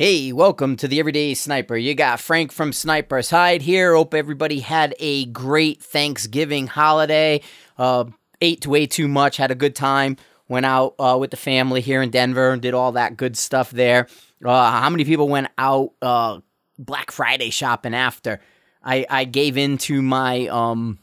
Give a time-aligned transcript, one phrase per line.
[0.00, 1.76] Hey, welcome to the Everyday Sniper.
[1.76, 3.94] You got Frank from Sniper's Hide here.
[3.94, 7.42] Hope everybody had a great Thanksgiving holiday.
[7.76, 8.06] Uh,
[8.40, 10.16] ate way too much, had a good time.
[10.48, 13.72] Went out uh, with the family here in Denver and did all that good stuff
[13.72, 14.06] there.
[14.42, 16.40] Uh, how many people went out uh,
[16.78, 18.40] Black Friday shopping after?
[18.82, 20.98] I, I gave into my um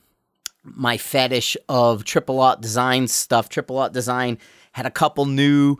[0.64, 3.48] my fetish of Triple Aught Design stuff.
[3.48, 4.39] Triple Aught Design
[4.71, 5.77] had a couple new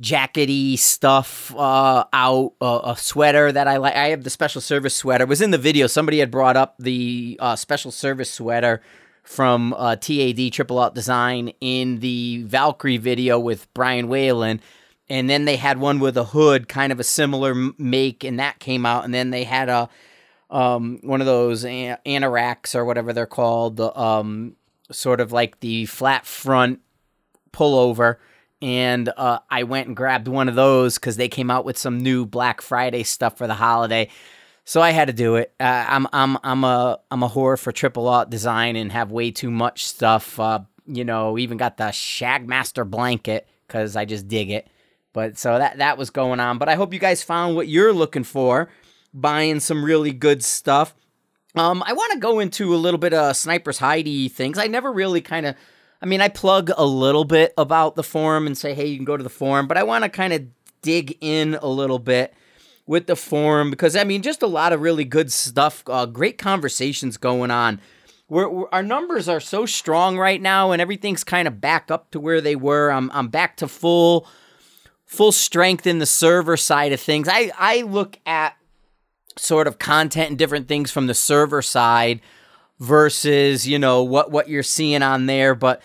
[0.00, 2.54] jackety stuff uh, out.
[2.60, 3.94] Uh, a sweater that I like.
[3.94, 5.24] I have the special service sweater.
[5.24, 5.86] It was in the video.
[5.86, 8.82] Somebody had brought up the uh, special service sweater
[9.22, 14.60] from uh, TAD Triple Aught Design in the Valkyrie video with Brian Whalen.
[15.08, 18.58] And then they had one with a hood, kind of a similar make, and that
[18.58, 19.04] came out.
[19.04, 19.88] And then they had a
[20.50, 24.56] um, one of those an- anoraks or whatever they're called, the um,
[24.90, 26.80] sort of like the flat front
[27.52, 28.16] pullover
[28.62, 31.98] and uh, I went and grabbed one of those because they came out with some
[31.98, 34.08] new Black Friday stuff for the holiday.
[34.64, 35.52] So I had to do it.
[35.58, 39.32] Uh, I'm I'm I'm a I'm a whore for Triple Aught Design and have way
[39.32, 40.38] too much stuff.
[40.38, 44.68] Uh, you know, even got the Shagmaster blanket because I just dig it.
[45.12, 46.58] But so that that was going on.
[46.58, 48.68] But I hope you guys found what you're looking for,
[49.12, 50.94] buying some really good stuff.
[51.56, 54.56] Um, I want to go into a little bit of Sniper's Heidi things.
[54.56, 55.56] I never really kind of
[56.02, 59.04] I mean, I plug a little bit about the forum and say, hey, you can
[59.04, 60.46] go to the forum, but I want to kind of
[60.82, 62.34] dig in a little bit
[62.86, 66.38] with the forum because, I mean, just a lot of really good stuff, uh, great
[66.38, 67.80] conversations going on.
[68.28, 72.10] We're, we're, our numbers are so strong right now, and everything's kind of back up
[72.10, 72.90] to where they were.
[72.90, 74.26] I'm, I'm back to full
[75.04, 77.28] full strength in the server side of things.
[77.30, 78.56] I, I look at
[79.36, 82.22] sort of content and different things from the server side
[82.82, 85.54] versus you know what what you're seeing on there.
[85.54, 85.80] But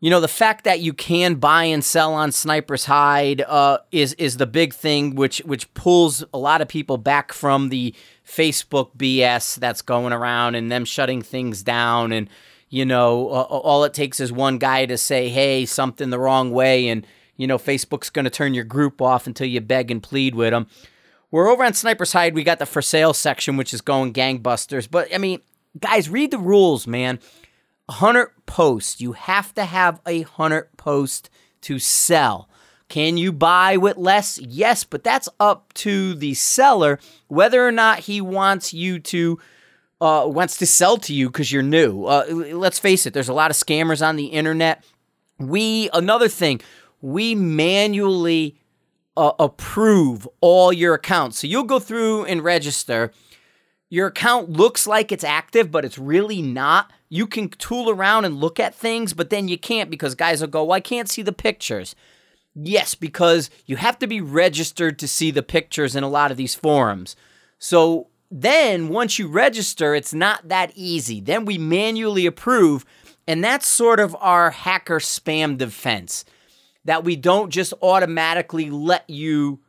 [0.00, 4.14] you know the fact that you can buy and sell on sniper's hide uh, is
[4.14, 7.94] is the big thing which which pulls a lot of people back from the
[8.26, 12.12] facebook bs that's going around and them shutting things down.
[12.12, 12.28] And
[12.68, 16.50] you know uh, all it takes is one guy to say hey something the wrong
[16.50, 17.06] way and
[17.36, 20.52] you know facebook's going to turn your group off until you beg and plead with
[20.52, 20.66] them
[21.30, 22.34] we're over on sniper's hide.
[22.34, 24.90] We got the for sale section which is going gangbusters.
[24.90, 25.40] But i mean
[25.78, 27.18] guys, read the rules, man.
[27.88, 29.00] Hundred posts.
[29.00, 31.28] You have to have a hundred post
[31.62, 32.48] to sell.
[32.88, 34.38] Can you buy with less?
[34.38, 39.38] Yes, but that's up to the seller whether or not he wants you to
[40.00, 42.04] uh, wants to sell to you because you're new.
[42.04, 44.84] Uh, let's face it, there's a lot of scammers on the internet.
[45.38, 46.60] We another thing,
[47.00, 48.56] we manually
[49.16, 51.38] uh, approve all your accounts.
[51.38, 53.12] So you'll go through and register
[53.92, 56.90] your account looks like it's active, but it's really not.
[57.10, 60.48] You can tool around and look at things, but then you can't because guys will
[60.48, 61.94] go, well, I can't see the pictures.
[62.54, 66.38] Yes, because you have to be registered to see the pictures in a lot of
[66.38, 67.16] these forums.
[67.58, 71.20] So then once you register, it's not that easy.
[71.20, 72.86] Then we manually approve,
[73.28, 76.24] and that's sort of our hacker spam defense
[76.86, 79.60] that we don't just automatically let you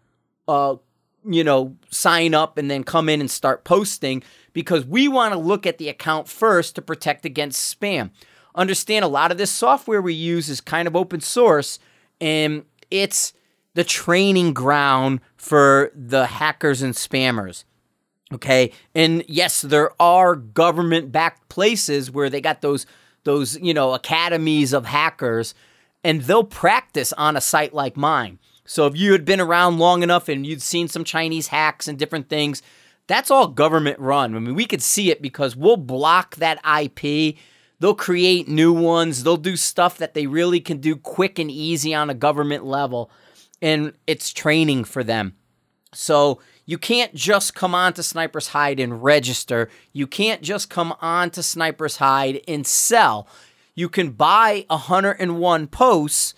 [0.47, 0.78] uh,
[1.25, 4.23] you know, sign up and then come in and start posting
[4.53, 8.11] because we want to look at the account first to protect against spam.
[8.56, 11.79] Understand a lot of this software we use is kind of open source
[12.22, 13.34] and it's
[13.73, 17.63] the training ground for the hackers and spammers.
[18.31, 18.72] Okay?
[18.94, 22.85] And yes, there are government backed places where they got those
[23.23, 25.55] those, you know, academies of hackers
[26.03, 28.38] and they'll practice on a site like mine.
[28.66, 32.00] So if you had been around long enough and you'd seen some Chinese hacks and
[32.00, 32.62] different things,
[33.07, 34.35] that's all government run.
[34.35, 37.35] I mean, we could see it because we'll block that IP.
[37.79, 39.23] They'll create new ones.
[39.23, 43.12] They'll do stuff that they really can do quick and easy on a government level.
[43.62, 45.35] And it's training for them.
[45.94, 49.69] So you can't just come on to Sniper's Hide and register.
[49.91, 53.28] You can't just come on to Sniper's Hide and sell.
[53.75, 56.34] You can buy 101 posts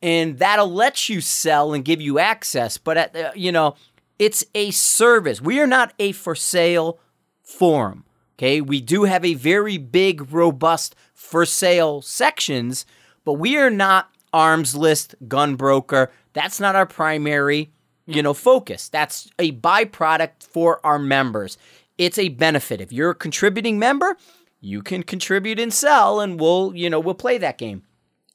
[0.00, 2.78] and that'll let you sell and give you access.
[2.78, 3.74] But at you know,
[4.18, 5.40] it's a service.
[5.40, 6.98] We are not a for sale
[7.42, 8.04] forum.
[8.38, 12.86] Okay, we do have a very big, robust for sale sections,
[13.24, 16.12] but we are not Armslist gun broker.
[16.34, 17.72] That's not our primary,
[18.06, 18.88] you know, focus.
[18.88, 21.58] That's a byproduct for our members.
[21.96, 22.80] It's a benefit.
[22.80, 24.16] If you're a contributing member,
[24.60, 27.82] you can contribute and sell, and we'll, you know, we'll play that game.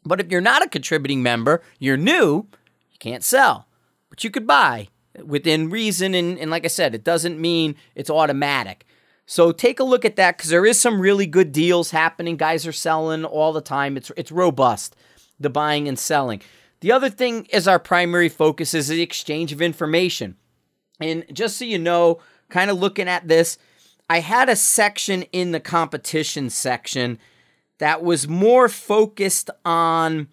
[0.05, 2.47] But if you're not a contributing member, you're new,
[2.91, 3.67] you can't sell.
[4.09, 4.89] But you could buy
[5.23, 6.13] within reason.
[6.13, 8.85] And, and like I said, it doesn't mean it's automatic.
[9.25, 12.35] So take a look at that because there is some really good deals happening.
[12.35, 13.95] Guys are selling all the time.
[13.95, 14.95] It's it's robust,
[15.39, 16.41] the buying and selling.
[16.81, 20.35] The other thing is our primary focus is the exchange of information.
[20.99, 22.19] And just so you know,
[22.49, 23.57] kind of looking at this,
[24.09, 27.17] I had a section in the competition section
[27.79, 30.27] that was more focused on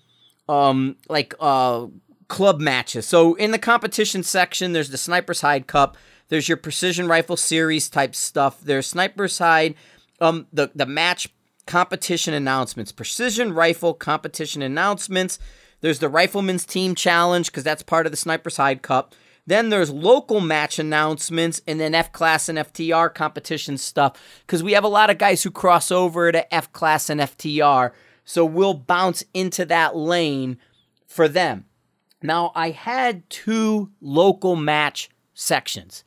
[0.49, 1.87] um like uh
[2.29, 3.07] club matches.
[3.07, 5.97] So in the competition section, there's the Sniper's Hide Cup,
[6.29, 8.61] there's your precision rifle series type stuff.
[8.61, 9.75] There's Sniper's Hide,
[10.21, 11.29] um the the match
[11.67, 15.39] competition announcements, precision rifle competition announcements.
[15.81, 19.15] There's the Rifleman's Team Challenge because that's part of the Sniper's Hide Cup.
[19.51, 24.17] Then there's local match announcements and then F class and FTR competition stuff
[24.47, 27.91] because we have a lot of guys who cross over to F class and FTR.
[28.25, 30.57] So we'll bounce into that lane
[31.05, 31.65] for them.
[32.23, 36.05] Now, I had two local match sections.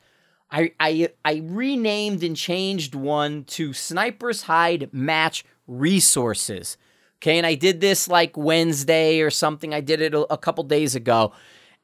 [0.50, 6.78] I, I, I renamed and changed one to Sniper's Hide Match Resources.
[7.18, 9.74] Okay, and I did this like Wednesday or something.
[9.74, 11.34] I did it a, a couple days ago.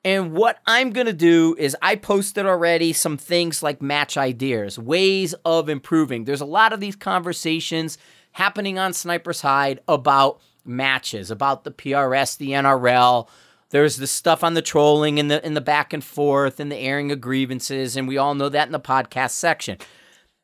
[0.04, 4.78] And what I'm going to do is I posted already some things like match ideas,
[4.78, 6.24] ways of improving.
[6.24, 7.98] There's a lot of these conversations
[8.32, 13.28] happening on Sniper's Hide about matches, about the PRS, the NRL.
[13.70, 16.78] There's the stuff on the trolling and the in the back and forth and the
[16.78, 19.78] airing of grievances, and we all know that in the podcast section.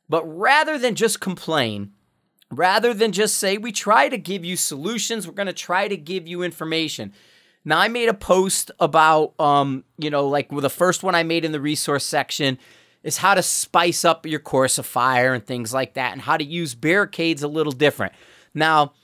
[0.08, 1.92] But rather than just complain,
[2.50, 5.96] rather than just say we try to give you solutions, we're going to try to
[5.96, 7.12] give you information.
[7.66, 11.24] Now I made a post about um, you know, like well, the first one I
[11.24, 12.58] made in the resource section
[13.02, 16.36] is how to spice up your course of fire and things like that and how
[16.36, 18.12] to use barricades a little different.
[18.54, 18.94] Now,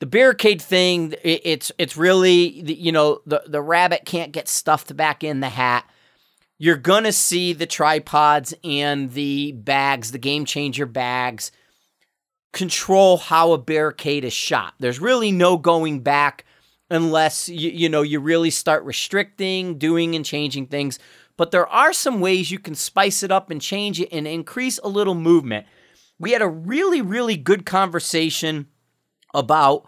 [0.00, 4.96] the barricade thing, it, it's it's really you know, the the rabbit can't get stuffed
[4.96, 5.88] back in the hat.
[6.58, 11.52] You're gonna see the tripods and the bags, the game changer bags,
[12.54, 14.72] control how a barricade is shot.
[14.78, 16.46] There's really no going back
[16.90, 20.98] unless you, you know you really start restricting, doing and changing things.
[21.36, 24.78] But there are some ways you can spice it up and change it and increase
[24.78, 25.66] a little movement.
[26.18, 28.68] We had a really, really good conversation
[29.34, 29.86] about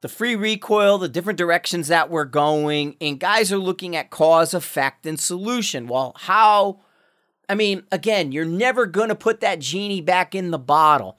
[0.00, 4.52] the free recoil, the different directions that we're going, and guys are looking at cause,
[4.52, 5.86] effect, and solution.
[5.86, 6.80] Well, how?
[7.48, 11.16] I mean, again, you're never going to put that genie back in the bottle.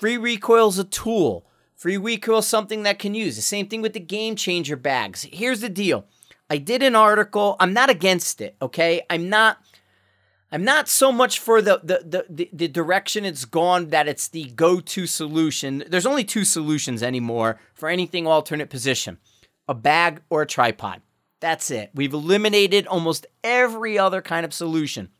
[0.00, 1.46] Free recoil is a tool.
[1.76, 3.36] Free recoil something that can use.
[3.36, 5.26] The same thing with the game changer bags.
[5.30, 6.06] Here's the deal.
[6.48, 7.56] I did an article.
[7.60, 9.02] I'm not against it, okay?
[9.10, 9.58] I'm not
[10.52, 14.44] I'm not so much for the the the, the direction it's gone that it's the
[14.44, 15.84] go-to solution.
[15.88, 19.18] There's only two solutions anymore for anything alternate position.
[19.68, 21.02] A bag or a tripod.
[21.40, 21.90] That's it.
[21.94, 25.10] We've eliminated almost every other kind of solution.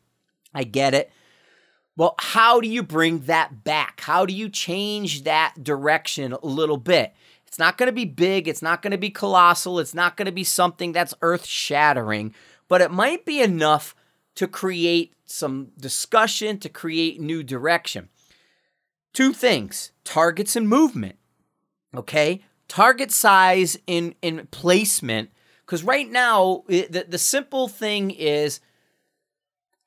[0.55, 1.11] I get it.
[1.97, 4.01] Well, how do you bring that back?
[4.03, 7.15] How do you change that direction a little bit?
[7.47, 10.27] It's not going to be big, it's not going to be colossal, it's not going
[10.27, 12.35] to be something that's earth shattering,
[12.69, 13.95] but it might be enough
[14.35, 18.11] to create some discussion, to create new direction.
[19.15, 21.17] Two things targets and movement.
[21.97, 22.45] Okay?
[22.69, 25.31] Target size in, in placement.
[25.65, 28.61] Because right now, the, the simple thing is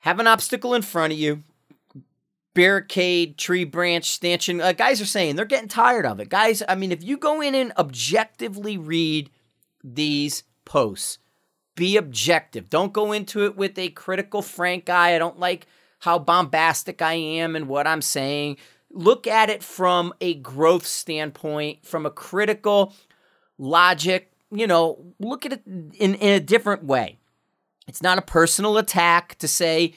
[0.00, 1.44] have an obstacle in front of you,
[2.54, 4.60] barricade, tree branch, stanchion.
[4.60, 6.28] Uh, guys are saying they're getting tired of it.
[6.28, 9.30] Guys, I mean, if you go in and objectively read
[9.82, 11.18] these posts,
[11.74, 12.68] be objective.
[12.68, 15.14] Don't go into it with a critical, frank eye.
[15.14, 15.66] I don't like
[16.00, 18.56] how bombastic I am and what I'm saying.
[18.90, 22.92] Look at it from a growth standpoint, from a critical
[23.58, 24.32] logic.
[24.50, 27.18] You know, look at it in, in a different way.
[27.86, 29.94] It's not a personal attack to say,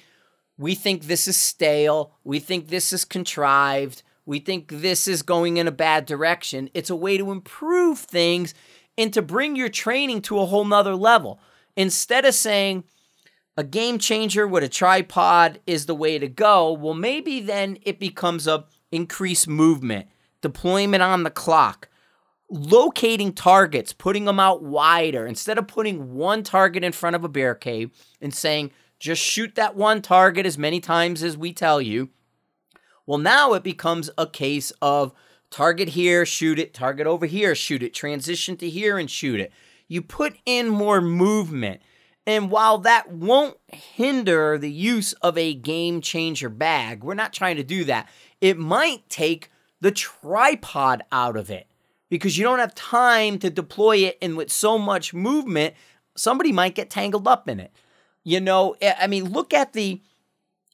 [0.57, 2.13] we think this is stale.
[2.24, 4.03] We think this is contrived.
[4.25, 6.69] We think this is going in a bad direction.
[6.74, 8.53] It's a way to improve things
[8.98, 11.39] and to bring your training to a whole nother level.
[11.75, 12.83] Instead of saying
[13.57, 18.00] a game changer with a tripod is the way to go, well, maybe then it
[18.00, 20.07] becomes a increased movement,
[20.41, 21.89] deployment on the clock,
[22.50, 27.29] locating targets, putting them out wider instead of putting one target in front of a
[27.29, 27.89] barricade
[28.22, 28.72] and saying,
[29.03, 32.10] just shoot that one target as many times as we tell you.
[33.05, 35.12] Well, now it becomes a case of
[35.51, 39.51] target here, shoot it, target over here, shoot it, transition to here and shoot it.
[39.89, 41.81] You put in more movement.
[42.25, 47.57] And while that won't hinder the use of a game changer bag, we're not trying
[47.57, 48.07] to do that.
[48.39, 51.67] It might take the tripod out of it
[52.07, 54.17] because you don't have time to deploy it.
[54.22, 55.74] And with so much movement,
[56.15, 57.74] somebody might get tangled up in it.
[58.23, 60.01] You know, eh, I mean, look at the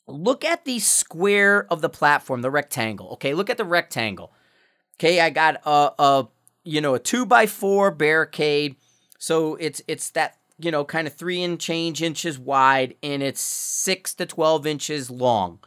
[0.08, 3.10] look at the square of the platform, the rectangle.
[3.14, 4.34] Okay, look at the rectangle.
[4.96, 6.28] Okay, I got a, a
[6.64, 8.76] you know a two by four barricade.
[9.18, 13.42] So it's it's that you know, kind of three and change inches wide and it's
[13.42, 15.60] six to 12 inches long.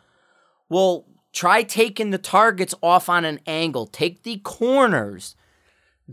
[0.69, 3.87] Well, try taking the targets off on an angle.
[3.87, 5.35] Take the corners,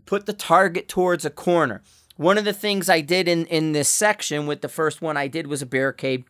[0.05, 1.83] put the target towards a corner.
[2.19, 5.29] One of the things I did in, in this section with the first one I
[5.29, 6.25] did was a barricade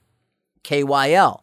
[0.63, 1.41] KYL.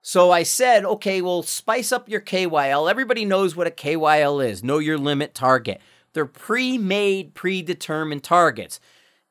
[0.00, 2.90] So I said, okay, well, spice up your KYL.
[2.90, 5.82] Everybody knows what a KYL is know your limit target.
[6.14, 8.80] They're pre made, predetermined targets.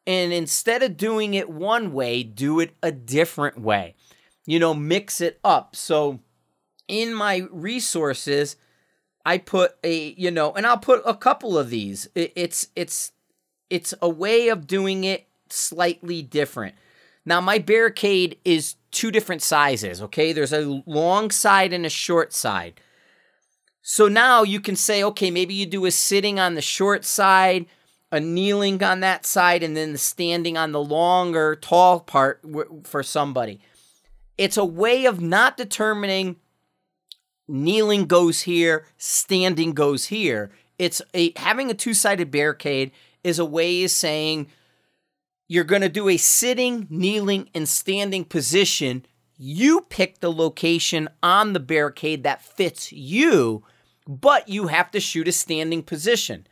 [0.06, 3.96] And instead of doing it one way, do it a different way.
[4.46, 5.76] You know, mix it up.
[5.76, 6.20] So
[6.88, 8.58] in my resources,
[9.26, 12.08] I put a, you know, and I'll put a couple of these.
[12.14, 13.12] It's it's
[13.76, 16.76] it's a way of doing it slightly different.
[17.26, 20.32] Now my barricade is two different sizes, okay?
[20.32, 22.80] There's a long side and a short side.
[23.82, 27.66] So now you can say, okay, maybe you do a sitting on the short side,
[28.14, 32.42] a kneeling on that side, and then the standing on the longer, tall part
[32.86, 33.60] for somebody.
[34.38, 36.38] It's a way of not determining
[37.46, 40.52] kneeling goes here, standing goes here.
[40.80, 42.92] It's a having a two-sided barricade
[43.26, 44.48] is a way of saying
[45.48, 49.06] you're going to do a sitting, kneeling, and standing position.
[49.38, 53.64] You pick the location on the barricade that fits you,
[54.08, 56.48] but you have to shoot a standing position.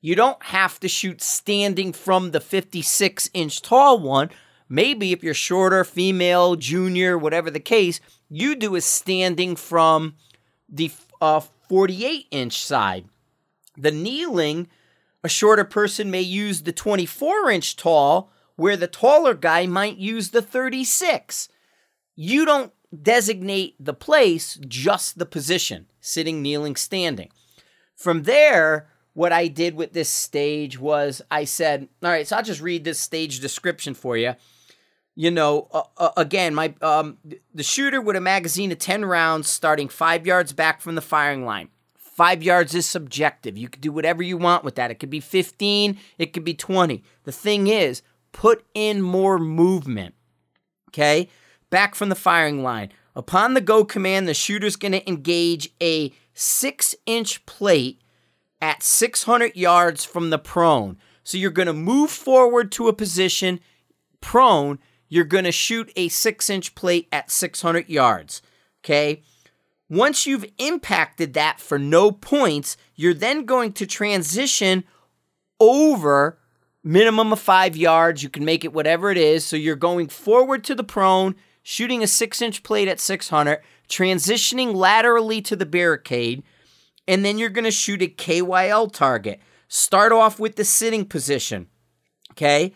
[0.00, 4.30] You don't have to shoot standing from the 56 inch tall one.
[4.68, 10.14] Maybe if you're shorter, female, junior, whatever the case, you do a standing from
[10.68, 10.90] the
[11.20, 13.06] uh, 48 inch side.
[13.76, 14.68] The kneeling,
[15.22, 20.30] a shorter person may use the 24 inch tall, where the taller guy might use
[20.30, 21.48] the 36.
[22.14, 27.30] You don't designate the place, just the position sitting, kneeling, standing.
[27.96, 32.42] From there, what I did with this stage was I said, all right, so I'll
[32.42, 34.34] just read this stage description for you
[35.16, 37.16] you know, uh, uh, again, my um,
[37.54, 41.44] the shooter with a magazine of 10 rounds starting 5 yards back from the firing
[41.44, 41.70] line.
[42.16, 43.58] 5 yards is subjective.
[43.58, 44.90] You can do whatever you want with that.
[44.90, 47.04] It could be 15, it could be 20.
[47.24, 50.14] The thing is, put in more movement.
[50.88, 51.28] Okay?
[51.70, 52.90] Back from the firing line.
[53.14, 58.00] Upon the go command, the shooter's going to engage a 6-inch plate
[58.60, 60.96] at 600 yards from the prone.
[61.22, 63.60] So you're going to move forward to a position
[64.20, 68.42] prone you're going to shoot a six inch plate at 600 yards.
[68.84, 69.22] Okay.
[69.88, 74.84] Once you've impacted that for no points, you're then going to transition
[75.60, 76.38] over
[76.82, 78.22] minimum of five yards.
[78.22, 79.44] You can make it whatever it is.
[79.44, 84.74] So you're going forward to the prone, shooting a six inch plate at 600, transitioning
[84.74, 86.42] laterally to the barricade,
[87.06, 89.40] and then you're going to shoot a KYL target.
[89.68, 91.68] Start off with the sitting position.
[92.32, 92.74] Okay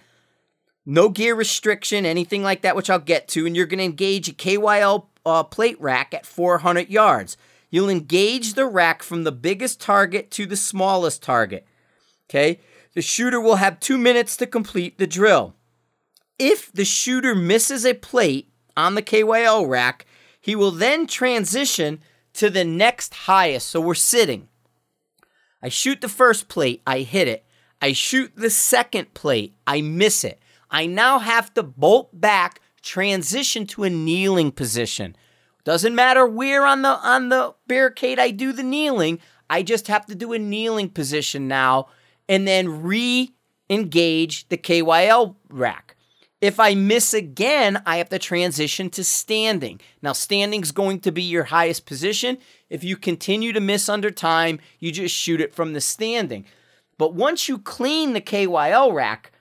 [0.86, 4.28] no gear restriction, anything like that, which I'll get to, and you're going to engage
[4.28, 7.36] a KYL uh, plate rack at 400 yards.
[7.70, 11.66] You'll engage the rack from the biggest target to the smallest target.
[12.28, 12.60] Okay?
[12.94, 15.54] The shooter will have two minutes to complete the drill.
[16.38, 20.06] If the shooter misses a plate on the KYL rack,
[20.40, 22.00] he will then transition
[22.34, 23.68] to the next highest.
[23.68, 24.48] So we're sitting.
[25.62, 27.44] I shoot the first plate, I hit it.
[27.82, 30.40] I shoot the second plate, I miss it.
[30.70, 35.16] I now have to bolt back, transition to a kneeling position.
[35.64, 40.06] Doesn't matter where on the on the barricade I do the kneeling, I just have
[40.06, 41.88] to do a kneeling position now
[42.28, 45.96] and then re-engage the KYL rack.
[46.40, 49.80] If I miss again, I have to transition to standing.
[50.00, 52.38] Now, standing is going to be your highest position.
[52.70, 56.46] If you continue to miss under time, you just shoot it from the standing.
[56.96, 59.32] But once you clean the KYL rack,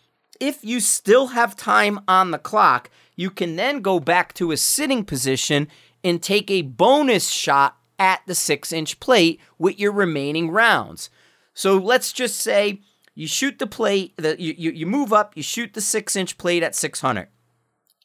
[0.41, 2.89] if you still have time on the clock,
[3.19, 5.67] you can then go back to a sitting position
[6.05, 11.09] and take a bonus shot at the six inch plate with your remaining rounds.
[11.53, 12.79] So let's just say
[13.15, 16.37] you shoot the plate, the, you, you, you move up, you shoot the six inch
[16.37, 17.27] plate at 600.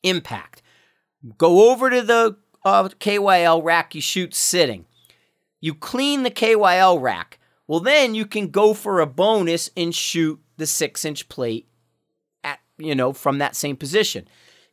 [0.02, 0.62] Impact.
[1.38, 4.84] Go over to the uh, KYL rack, you shoot sitting.
[5.60, 7.38] You clean the KYL rack.
[7.68, 11.68] Well, then you can go for a bonus and shoot the six inch plate
[12.42, 14.26] at, you know, from that same position.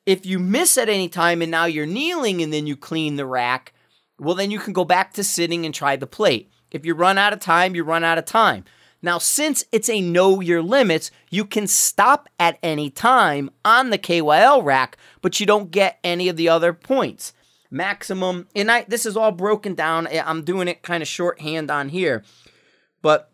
[0.05, 3.25] If you miss at any time and now you're kneeling and then you clean the
[3.25, 3.73] rack,
[4.19, 6.51] well, then you can go back to sitting and try the plate.
[6.71, 8.65] If you run out of time, you run out of time.
[9.01, 13.97] Now, since it's a know your limits, you can stop at any time on the
[13.97, 17.33] KYL rack, but you don't get any of the other points.
[17.71, 20.07] Maximum, and I this is all broken down.
[20.07, 22.23] I'm doing it kind of shorthand on here.
[23.01, 23.31] But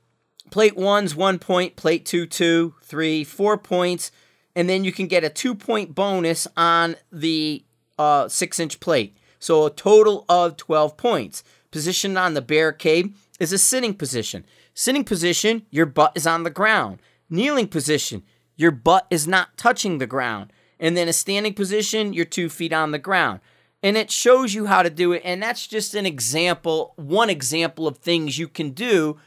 [0.52, 4.12] plate one's one point, plate two, two, three, four points
[4.58, 7.64] and then you can get a two point bonus on the
[8.00, 9.16] uh, six inch plate.
[9.38, 11.44] So a total of 12 points.
[11.70, 14.44] Positioned on the barricade is a sitting position.
[14.74, 17.00] Sitting position, your butt is on the ground.
[17.30, 18.24] Kneeling position,
[18.56, 20.52] your butt is not touching the ground.
[20.80, 23.42] And then a standing position, you're two feet on the ground.
[23.84, 25.22] And it shows you how to do it.
[25.24, 29.20] And that's just an example, one example of things you can do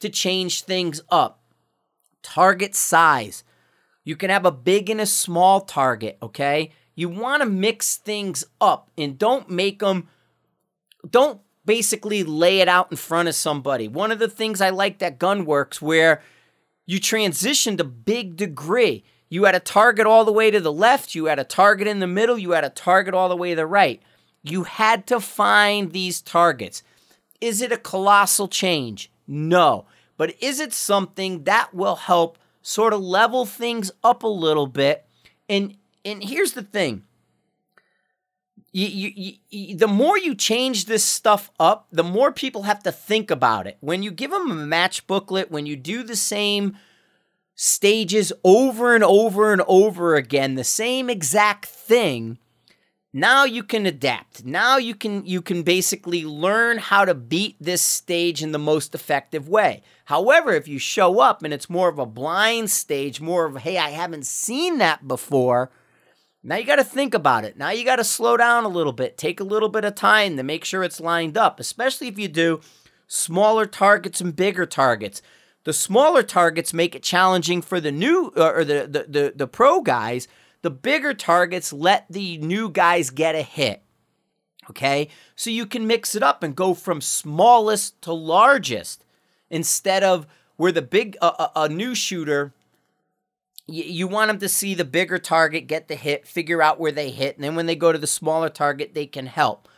[0.00, 1.42] to change things up.
[2.22, 3.44] Target size.
[4.08, 6.70] You can have a big and a small target, okay?
[6.94, 10.08] You want to mix things up and don't make them,
[11.10, 13.86] don't basically lay it out in front of somebody.
[13.86, 16.22] One of the things I like that Gunwerks where
[16.86, 19.04] you transitioned a big degree.
[19.28, 21.98] You had a target all the way to the left, you had a target in
[21.98, 24.00] the middle, you had a target all the way to the right.
[24.42, 26.82] You had to find these targets.
[27.42, 29.12] Is it a colossal change?
[29.26, 29.84] No.
[30.16, 32.38] But is it something that will help
[32.68, 35.06] sort of level things up a little bit?
[35.48, 37.04] And and here's the thing.
[38.70, 42.92] You, you, you, the more you change this stuff up, the more people have to
[42.92, 43.78] think about it.
[43.80, 46.76] When you give them a match booklet, when you do the same
[47.54, 52.38] stages over and over and over again, the same exact thing,
[53.20, 54.44] now you can adapt.
[54.44, 58.94] Now you can you can basically learn how to beat this stage in the most
[58.94, 59.82] effective way.
[60.04, 63.78] However, if you show up and it's more of a blind stage, more of hey,
[63.78, 65.70] I haven't seen that before,
[66.42, 67.56] now you got to think about it.
[67.56, 70.36] Now you got to slow down a little bit, take a little bit of time
[70.36, 72.60] to make sure it's lined up, especially if you do
[73.06, 75.20] smaller targets and bigger targets.
[75.64, 79.46] The smaller targets make it challenging for the new uh, or the, the the the
[79.46, 80.28] pro guys.
[80.62, 83.82] The bigger targets let the new guys get a hit.
[84.70, 85.08] Okay?
[85.34, 89.04] So you can mix it up and go from smallest to largest
[89.50, 92.52] instead of where the big uh, a, a new shooter
[93.70, 97.10] you want them to see the bigger target get the hit, figure out where they
[97.10, 99.68] hit, and then when they go to the smaller target, they can help.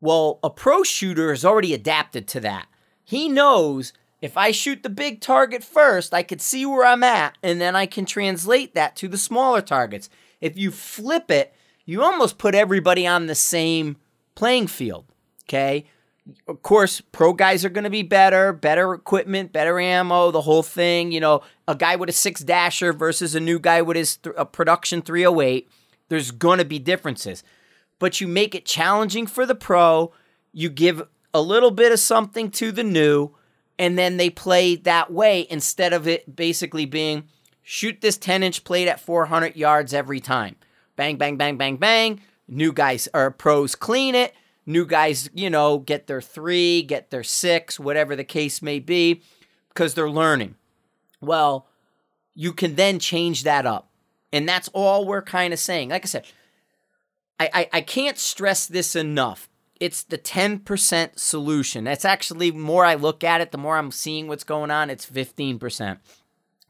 [0.00, 2.66] Well, a pro shooter has already adapted to that.
[3.04, 7.36] He knows if I shoot the big target first, I could see where I'm at,
[7.42, 10.10] and then I can translate that to the smaller targets.
[10.40, 11.54] If you flip it,
[11.84, 13.96] you almost put everybody on the same
[14.34, 15.06] playing field.
[15.44, 15.86] Okay
[16.46, 20.62] of course, pro guys are going to be better, better equipment, better ammo, the whole
[20.62, 21.12] thing.
[21.12, 24.34] You know, a guy with a six dasher versus a new guy with his th-
[24.38, 25.68] a production 308.
[26.08, 27.44] There's going to be differences,
[27.98, 30.12] but you make it challenging for the pro.
[30.52, 31.02] You give
[31.32, 33.30] a little bit of something to the new,
[33.80, 37.24] and then they play that way instead of it basically being
[37.62, 40.54] shoot this 10 inch plate at 400 yards every time.
[40.94, 42.20] Bang, bang, bang, bang, bang.
[42.46, 44.34] New guys or pros clean it
[44.70, 49.20] New guys, you know, get their three, get their six, whatever the case may be,
[49.68, 50.54] because they're learning.
[51.20, 51.66] Well,
[52.36, 53.90] you can then change that up.
[54.32, 55.88] And that's all we're kind of saying.
[55.88, 56.24] Like I said,
[57.40, 59.48] I, I, I can't stress this enough.
[59.80, 61.84] It's the 10% solution.
[61.84, 65.06] That's actually more I look at it, the more I'm seeing what's going on, it's
[65.06, 65.98] 15%.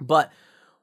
[0.00, 0.32] But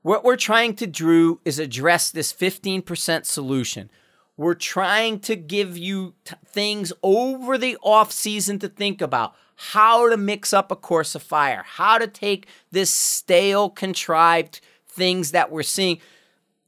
[0.01, 3.89] what we're trying to do is address this 15% solution.
[4.35, 9.33] We're trying to give you t- things over the off season to think about.
[9.55, 15.31] How to mix up a course of fire, how to take this stale, contrived things
[15.31, 15.99] that we're seeing.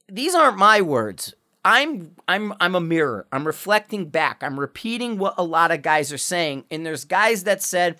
[0.07, 1.35] These aren't my words.
[1.63, 3.27] I'm I'm I'm a mirror.
[3.31, 4.41] I'm reflecting back.
[4.41, 6.65] I'm repeating what a lot of guys are saying.
[6.71, 7.99] And there's guys that said,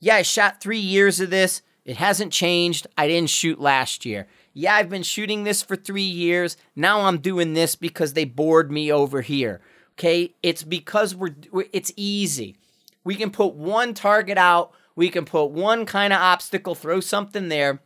[0.00, 1.62] "Yeah, I shot 3 years of this.
[1.84, 2.86] It hasn't changed.
[2.96, 4.26] I didn't shoot last year
[4.58, 6.56] yeah, I've been shooting this for three years.
[6.74, 9.60] Now I'm doing this because they bored me over here.
[9.92, 11.34] Okay, it's because we're,
[11.74, 12.56] it's easy.
[13.04, 14.72] We can put one target out.
[14.94, 17.82] We can put one kind of obstacle, throw something there,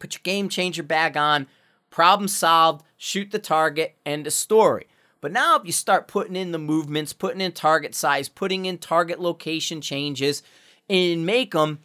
[0.00, 1.46] put your game changer bag on,
[1.92, 4.86] problem solved, shoot the target, end of story.
[5.20, 8.78] But now, if you start putting in the movements, putting in target size, putting in
[8.78, 10.42] target location changes,
[10.90, 11.78] and make them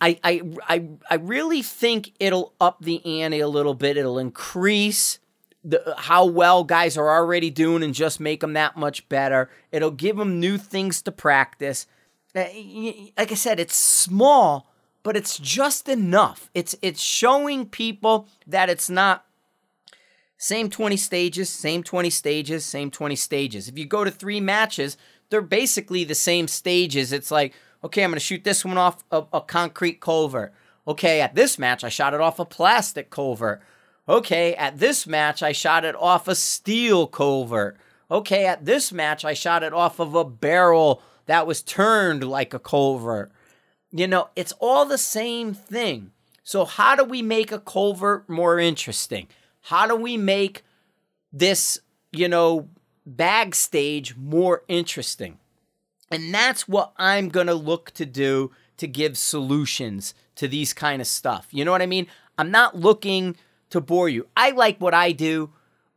[0.00, 3.96] I, I, I, I really think it'll up the ante a little bit.
[3.96, 5.18] It'll increase
[5.64, 9.50] the, how well guys are already doing and just make them that much better.
[9.72, 11.86] It'll give them new things to practice.
[12.34, 12.44] Uh,
[13.16, 14.70] like I said, it's small,
[15.06, 16.50] but it's just enough.
[16.52, 19.24] It's it's showing people that it's not
[20.36, 23.68] same 20 stages, same 20 stages, same 20 stages.
[23.68, 24.96] If you go to 3 matches,
[25.30, 27.12] they're basically the same stages.
[27.12, 30.52] It's like Okay, I'm going to shoot this one off a, a concrete culvert.
[30.88, 33.62] Okay, at this match, I shot it off a plastic culvert.
[34.08, 37.76] Okay, at this match, I shot it off a steel culvert.
[38.10, 42.52] Okay, at this match, I shot it off of a barrel that was turned like
[42.52, 43.30] a culvert.
[43.92, 46.12] You know, it's all the same thing.
[46.42, 49.28] So, how do we make a culvert more interesting?
[49.62, 50.62] How do we make
[51.32, 51.78] this,
[52.12, 52.68] you know,
[53.04, 55.38] bag stage more interesting?
[56.10, 61.00] And that's what I'm going to look to do to give solutions to these kind
[61.00, 61.48] of stuff.
[61.50, 62.06] You know what I mean?
[62.38, 63.36] I'm not looking
[63.70, 64.28] to bore you.
[64.36, 65.50] I like what I do.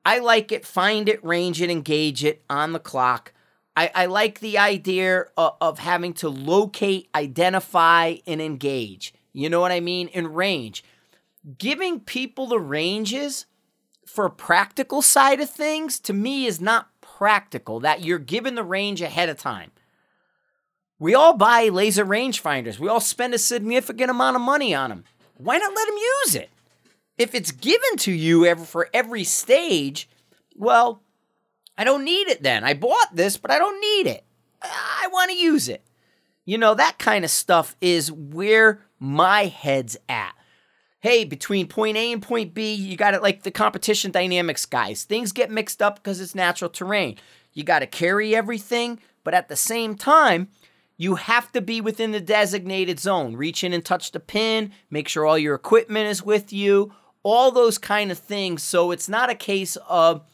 [0.06, 3.34] I like it, find it, range it, engage it on the clock.
[3.76, 9.14] I, I like the idea of, of having to locate, identify, and engage.
[9.34, 10.08] You know what I mean?
[10.10, 10.84] In range.
[11.58, 13.46] Giving people the ranges
[14.06, 19.02] for practical side of things to me is not practical that you're given the range
[19.02, 19.72] ahead of time.
[21.00, 22.80] We all buy laser rangefinders.
[22.80, 25.06] We all spend a significant amount of money on them.
[25.38, 26.50] Why not let them use it?
[27.18, 30.10] If it's given to you ever for every stage,
[30.56, 31.02] well,
[31.80, 32.66] I don't need it then.
[32.66, 34.26] I bought this, but I don't need it.
[34.62, 35.82] I want to use it.
[36.44, 40.34] You know, that kind of stuff is where my head's at.
[41.00, 45.06] Hey, between point A and point B, you got it like the competition dynamics guys.
[45.06, 47.16] Things get mixed up because it's natural terrain.
[47.54, 50.50] You got to carry everything, but at the same time,
[50.98, 53.38] you have to be within the designated zone.
[53.38, 56.92] Reach in and touch the pin, make sure all your equipment is with you,
[57.24, 58.64] all those kind of things.
[58.64, 60.26] So it's not a case of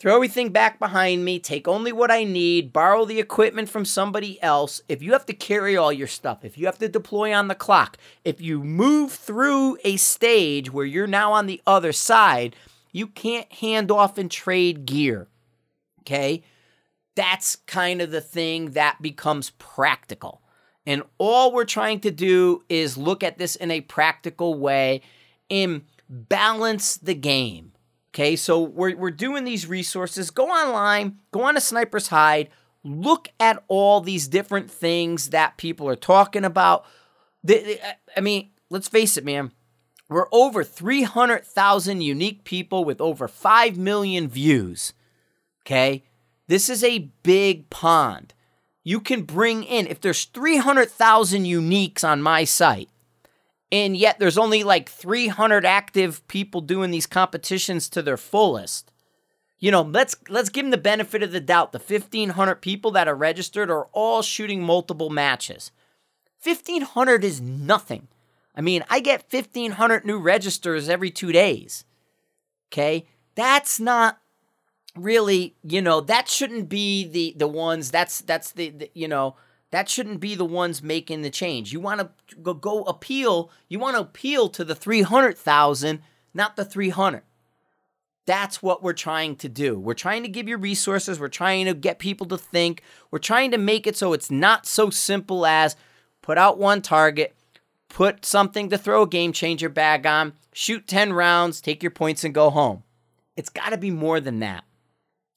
[0.00, 4.42] throw everything back behind me, take only what I need, borrow the equipment from somebody
[4.42, 4.82] else.
[4.88, 7.54] If you have to carry all your stuff, if you have to deploy on the
[7.54, 12.56] clock, if you move through a stage where you're now on the other side,
[12.90, 15.28] you can't hand off and trade gear.
[16.00, 16.42] Okay?
[17.20, 20.40] that's kind of the thing that becomes practical.
[20.86, 25.02] And all we're trying to do is look at this in a practical way
[25.50, 27.72] and balance the game.
[28.12, 30.30] Okay, so we're, we're doing these resources.
[30.30, 32.48] Go online, go on to Sniper's Hide,
[32.82, 36.84] look at all these different things that people are talking about.
[37.48, 37.54] Uh,
[38.16, 39.52] I mean, let's face it, man.
[40.08, 44.92] We're over 300,000 unique people with over 5 million views.
[45.62, 46.02] Okay?
[46.48, 48.34] This is a big pond.
[48.82, 52.88] You can bring in, if there's 300,000 uniques on my site,
[53.72, 58.90] and yet there's only like 300 active people doing these competitions to their fullest.
[59.58, 61.72] You know, let's let's give them the benefit of the doubt.
[61.72, 65.70] The 1500 people that are registered are all shooting multiple matches.
[66.42, 68.08] 1500 is nothing.
[68.56, 71.84] I mean, I get 1500 new registers every 2 days.
[72.72, 73.06] Okay?
[73.34, 74.18] That's not
[74.96, 77.90] really, you know, that shouldn't be the the ones.
[77.90, 79.36] That's that's the, the you know
[79.70, 81.72] that shouldn't be the ones making the change.
[81.72, 83.50] You want to go, go appeal.
[83.68, 86.00] You want to appeal to the three hundred thousand,
[86.34, 87.22] not the three hundred.
[88.26, 89.78] That's what we're trying to do.
[89.78, 91.18] We're trying to give you resources.
[91.18, 92.82] We're trying to get people to think.
[93.10, 95.74] We're trying to make it so it's not so simple as
[96.22, 97.34] put out one target,
[97.88, 102.22] put something to throw a game changer bag on, shoot 10 rounds, take your points,
[102.22, 102.84] and go home.
[103.36, 104.64] It's got to be more than that.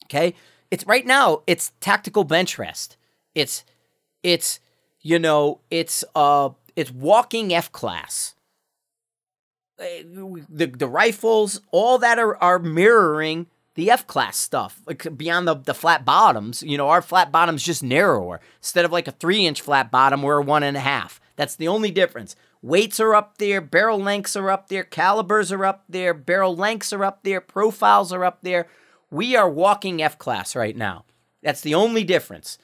[0.06, 0.36] Okay?
[0.70, 2.98] It's right now, it's tactical bench rest.
[3.34, 3.64] It's
[4.24, 4.60] it's
[5.02, 8.36] you know, it's uh it's walking F class.
[9.80, 10.04] Eh,
[10.50, 15.56] the the rifles, all that are are mirroring the F class stuff, like beyond the,
[15.56, 16.64] the flat bottoms.
[16.64, 18.40] You know, our flat bottom's just narrower.
[18.60, 21.20] Instead of like a three inch flat bottom, we're one and a half.
[21.36, 22.36] That's the only difference.
[22.62, 26.94] Weights are up there, barrel lengths are up there, calibers are up there, barrel lengths
[26.94, 28.68] are up there, profiles are up there.
[29.12, 31.04] We are walking F class right now.
[31.42, 32.58] That's the only difference.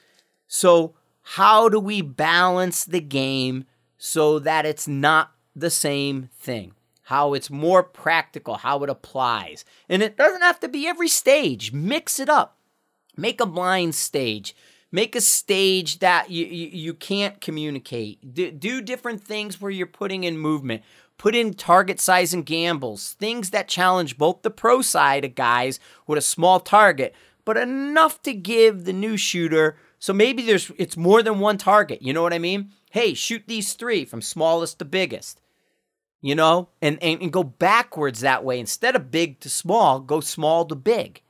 [0.46, 0.94] So,
[1.34, 3.64] how do we balance the game
[3.96, 6.72] so that it's not the same thing?
[7.02, 9.64] How it's more practical, how it applies.
[9.88, 11.72] And it doesn't have to be every stage.
[11.72, 12.58] Mix it up.
[13.16, 14.56] Make a blind stage.
[14.90, 18.34] Make a stage that you, you, you can't communicate.
[18.34, 20.82] Do, do different things where you're putting in movement
[21.16, 25.78] put in target size and gambles, things that challenge both the pro side of guys
[26.06, 27.14] with a small target,
[27.44, 29.76] but enough to give the new shooter.
[30.00, 32.02] So maybe there's it's more than one target.
[32.02, 32.72] You know what I mean?
[32.90, 35.40] Hey, shoot these three from smallest to biggest.
[36.22, 38.60] You know, and, and, and go backwards that way.
[38.60, 41.22] Instead of big to small, go small to big.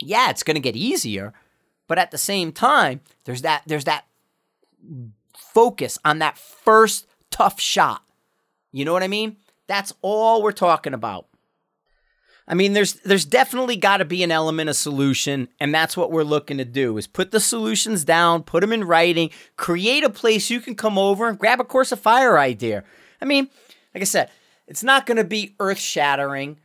[0.00, 1.32] Yeah, it's gonna get easier,
[1.88, 4.04] but at the same time, there's that there's that
[5.34, 8.02] focus on that first tough shot
[8.76, 9.38] you know what I mean?
[9.68, 11.28] That's all we're talking about.
[12.48, 16.12] I mean, there's there's definitely got to be an element of solution, and that's what
[16.12, 20.10] we're looking to do: is put the solutions down, put them in writing, create a
[20.10, 22.84] place you can come over and grab a course of fire idea.
[23.20, 23.48] I mean,
[23.94, 24.30] like I said,
[24.68, 26.58] it's not going to be earth shattering.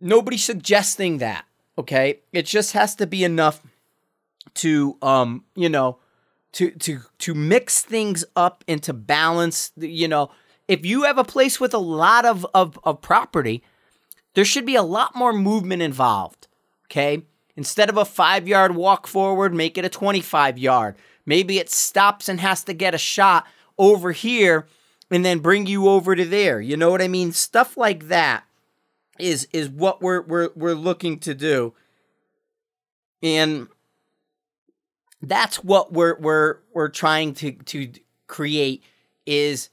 [0.00, 1.44] Nobody's suggesting that.
[1.76, 3.60] Okay, it just has to be enough
[4.54, 5.98] to, um, you know,
[6.52, 9.72] to to to mix things up and to balance.
[9.76, 10.30] You know,
[10.68, 13.64] if you have a place with a lot of, of, of property,
[14.34, 16.48] there should be a lot more movement involved.
[16.86, 17.22] Okay.
[17.56, 20.94] Instead of a five yard walk forward, make it a 25 yard.
[21.26, 24.66] Maybe it stops and has to get a shot over here
[25.10, 26.60] and then bring you over to there.
[26.60, 27.32] You know what I mean?
[27.32, 28.44] Stuff like that
[29.18, 31.74] is is what we're we're we're looking to do.
[33.22, 33.68] And
[35.20, 37.92] that's what we're we're we're trying to to
[38.26, 38.82] create
[39.26, 39.68] is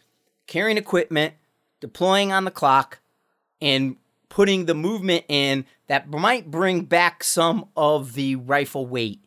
[0.48, 1.36] carrying equipment,
[1.80, 3.00] deploying on the clock,
[3.62, 3.98] and
[4.36, 9.24] putting the movement in that might bring back some of the rifle weight.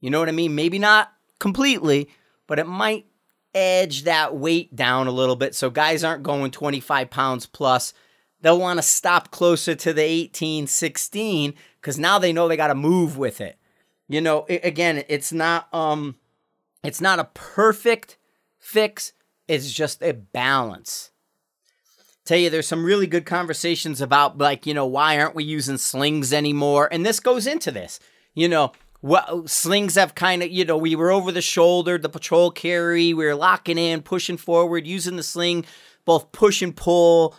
[0.00, 0.56] You know what I mean?
[0.56, 2.08] Maybe not completely,
[2.48, 3.06] but it might
[3.54, 7.94] edge that weight down a little bit so guys aren't going 25 pounds plus.
[8.40, 12.66] They'll want to stop closer to the 18, 16 because now they know they got
[12.66, 13.58] to move with it.
[14.08, 16.16] You know, it, again, it's not um,
[16.82, 18.18] it's not a perfect
[18.58, 19.12] fix.
[19.46, 21.11] It's just a balance.
[22.24, 25.78] Tell you, there's some really good conversations about like you know why aren't we using
[25.78, 27.98] slings anymore, and this goes into this.
[28.34, 28.72] You know,
[29.46, 33.24] slings have kind of you know we were over the shoulder the patrol carry we
[33.24, 35.64] were locking in pushing forward using the sling
[36.04, 37.34] both push and pull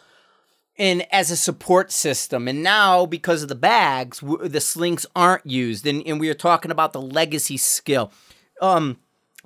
[0.77, 2.47] and as a support system.
[2.47, 5.85] And now because of the bags the slings aren't used.
[5.85, 8.11] And, and we are talking about the legacy skill.
[8.61, 8.97] Um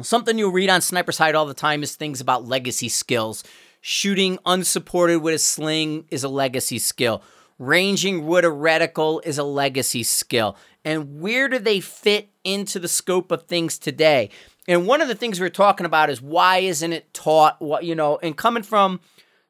[0.01, 3.43] something you'll read on sniper's hide all the time is things about legacy skills
[3.87, 7.21] shooting unsupported with a sling is a legacy skill
[7.59, 10.55] Ranging with a reticle is a legacy skill.
[10.85, 14.29] And where do they fit into the scope of things today?
[14.67, 17.83] And one of the things we are talking about is why isn't it taught what,
[17.83, 18.99] you know, and coming from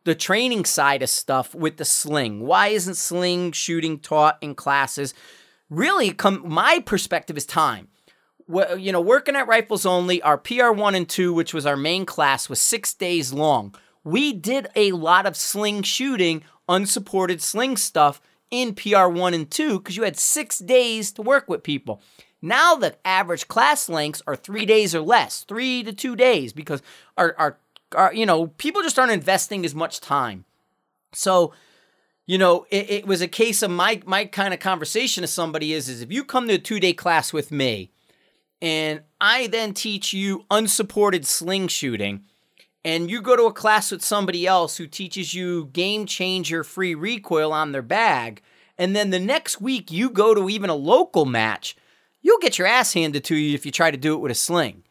[0.06, 2.40] the training side of stuff with the sling.
[2.40, 5.14] Why isn't sling shooting taught in classes?
[5.70, 7.90] Really, come my perspective is time.
[8.48, 11.76] Well, you know, working at Rifles Only, our PR one and two, which was our
[11.76, 13.76] main class, was six days long.
[14.08, 19.98] We did a lot of sling shooting unsupported sling stuff in PR1 and 2 because
[19.98, 22.02] you had six days to work with people.
[22.42, 26.82] Now the average class lengths are three days or less, three to two days, because
[27.18, 27.58] our, our,
[27.96, 30.46] our you know, people just aren't investing as much time.
[31.12, 31.52] So,
[32.26, 35.74] you know, it, it was a case of my my kind of conversation to somebody
[35.74, 37.92] is is if you come to a two day class with me,
[38.62, 42.24] and I then teach you unsupported sling shooting
[42.88, 46.96] and you go to a class with somebody else who teaches you game changer free
[46.96, 48.42] recoil on their bag,
[48.78, 51.76] and then the next week you go to even a local match,
[52.22, 54.36] you'll get your ass handed to you if you try to do it with a
[54.36, 54.86] sling.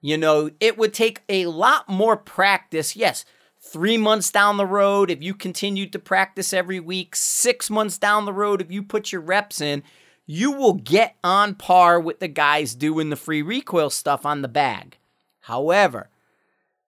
[0.00, 2.96] You know, it would take a lot more practice.
[2.96, 3.26] Yes,
[3.60, 8.24] three months down the road, if you continued to practice every week, six months down
[8.24, 9.82] the road, if you put your reps in,
[10.24, 14.48] you will get on par with the guys doing the free recoil stuff on the
[14.48, 14.96] bag.
[15.40, 16.08] However,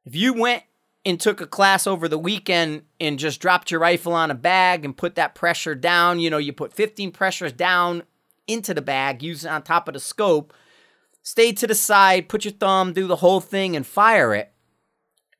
[0.06, 0.62] if you went
[1.04, 4.84] and took a class over the weekend and just dropped your rifle on a bag
[4.84, 8.04] and put that pressure down, you know, you put 15 pressures down
[8.46, 10.54] into the bag, use it on top of the scope,
[11.22, 14.52] stay to the side, put your thumb, do the whole thing, and fire it,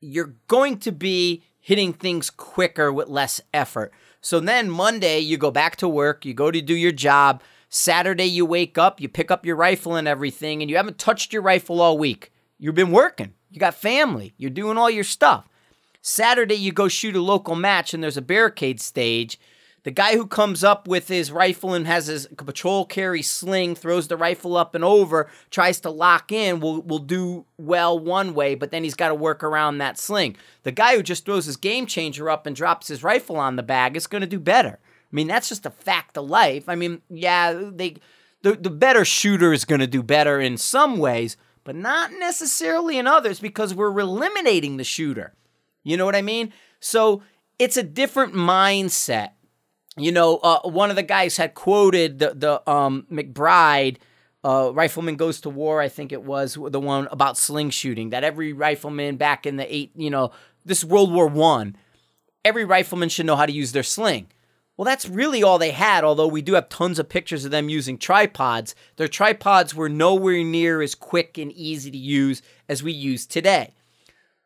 [0.01, 3.93] you're going to be hitting things quicker with less effort.
[4.21, 7.41] So then Monday, you go back to work, you go to do your job.
[7.69, 11.33] Saturday, you wake up, you pick up your rifle and everything, and you haven't touched
[11.33, 12.31] your rifle all week.
[12.59, 13.33] You've been working.
[13.51, 14.33] You got family.
[14.37, 15.47] You're doing all your stuff.
[16.01, 19.39] Saturday, you go shoot a local match and there's a barricade stage.
[19.83, 24.07] The guy who comes up with his rifle and has his patrol carry sling, throws
[24.07, 28.55] the rifle up and over, tries to lock in, will, will do well one way,
[28.55, 30.35] but then he's got to work around that sling.
[30.63, 33.63] The guy who just throws his game changer up and drops his rifle on the
[33.63, 34.79] bag is going to do better.
[34.81, 36.67] I mean, that's just a fact of life.
[36.67, 37.95] I mean, yeah, they
[38.41, 42.97] the, the better shooter is going to do better in some ways, but not necessarily
[42.97, 45.33] in others because we're eliminating the shooter.
[45.83, 46.53] You know what I mean?
[46.79, 47.23] So
[47.59, 49.31] it's a different mindset.
[49.97, 53.97] You know, uh, one of the guys had quoted the, the um, McBride,
[54.45, 58.23] uh, Rifleman Goes to War, I think it was, the one about sling shooting, that
[58.23, 60.31] every rifleman back in the eight, you know,
[60.63, 61.75] this World War One,
[62.45, 64.27] every rifleman should know how to use their sling.
[64.77, 67.67] Well, that's really all they had, although we do have tons of pictures of them
[67.67, 68.75] using tripods.
[68.97, 73.73] Their tripods were nowhere near as quick and easy to use as we use today.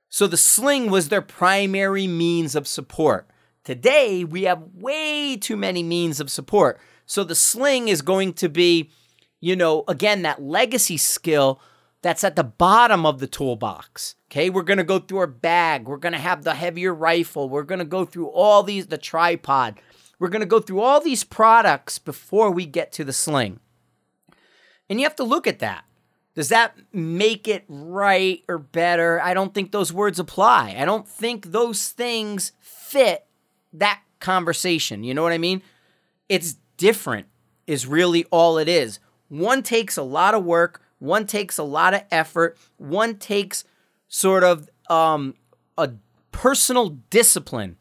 [0.07, 3.29] So the sling was their primary means of support.
[3.65, 6.79] Today, we have way too many means of support.
[7.05, 8.89] So the sling is going to be,
[9.41, 11.59] you know, again, that legacy skill
[12.01, 14.15] that's at the bottom of the toolbox.
[14.31, 15.87] Okay, we're gonna go through our bag.
[15.87, 17.49] We're gonna have the heavier rifle.
[17.49, 19.79] We're gonna go through all these, the tripod.
[20.21, 23.59] We're going to go through all these products before we get to the sling.
[24.87, 25.83] And you have to look at that.
[26.35, 29.19] Does that make it right or better?
[29.19, 30.75] I don't think those words apply.
[30.77, 33.25] I don't think those things fit
[33.73, 35.03] that conversation.
[35.03, 35.63] You know what I mean?
[36.29, 37.25] It's different,
[37.65, 38.99] is really all it is.
[39.27, 43.63] One takes a lot of work, one takes a lot of effort, one takes
[44.07, 45.33] sort of um,
[45.79, 45.93] a
[46.31, 47.77] personal discipline,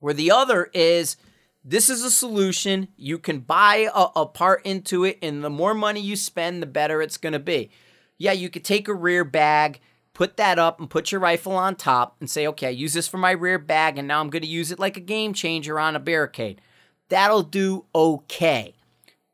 [0.00, 1.16] where the other is
[1.64, 2.88] this is a solution.
[2.96, 6.66] You can buy a, a part into it, and the more money you spend, the
[6.66, 7.70] better it's going to be.
[8.18, 9.80] Yeah, you could take a rear bag,
[10.14, 13.08] put that up, and put your rifle on top, and say, okay, I use this
[13.08, 15.78] for my rear bag, and now I'm going to use it like a game changer
[15.78, 16.60] on a barricade.
[17.08, 18.74] That'll do okay.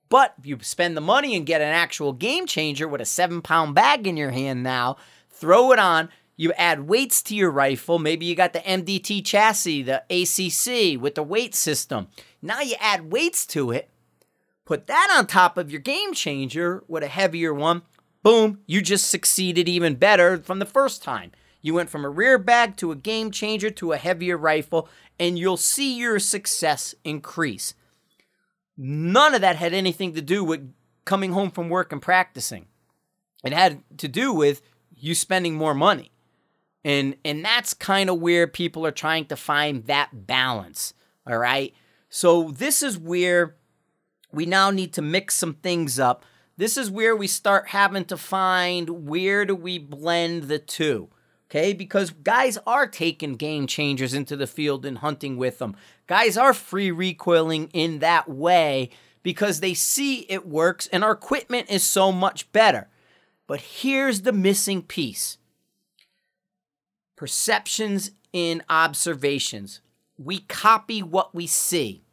[0.09, 3.43] But if you spend the money and get an actual game changer with a seven
[3.43, 4.97] pound bag in your hand now,
[5.31, 7.98] throw it on, you add weights to your rifle.
[7.98, 12.07] Maybe you got the MDT chassis, the ACC with the weight system.
[12.40, 13.90] Now you add weights to it.
[14.64, 17.83] Put that on top of your game changer with a heavier one.
[18.22, 21.33] Boom, you just succeeded even better from the first time.
[21.61, 25.37] You went from a rear bag to a game changer to a heavier rifle, and
[25.37, 27.74] you'll see your success increase.
[28.77, 30.72] None of that had anything to do with
[31.05, 32.66] coming home from work and practicing.
[33.42, 34.62] It had to do with
[34.94, 36.12] you spending more money.
[36.88, 40.94] And and that's kind of where people are trying to find that balance.
[41.27, 41.74] All right?
[42.09, 43.57] So this is where
[44.33, 46.24] we now need to mix some things up.
[46.57, 51.11] This is where we start having to find where do we blend the two.
[51.51, 55.77] Okay, because guys are taking game changers into the field and hunting with them.
[56.07, 58.88] Guys are free recoiling in that way
[59.22, 62.88] because they see it works and our equipment is so much better.
[63.46, 65.37] But here's the missing piece
[67.18, 69.81] perceptions in observations.
[70.16, 72.04] We copy what we see.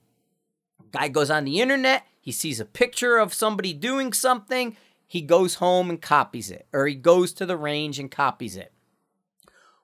[0.92, 5.56] Guy goes on the internet, he sees a picture of somebody doing something, he goes
[5.56, 8.74] home and copies it, or he goes to the range and copies it.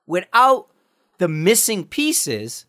[0.08, 0.70] Without
[1.18, 2.66] the missing pieces,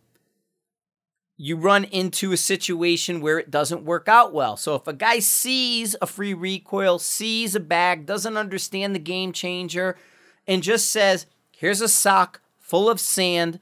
[1.35, 4.57] you run into a situation where it doesn't work out well.
[4.57, 9.31] So if a guy sees a free recoil, sees a bag, doesn't understand the game
[9.31, 9.97] changer,
[10.45, 12.41] and just says, here's a sock,
[12.73, 13.59] full of sand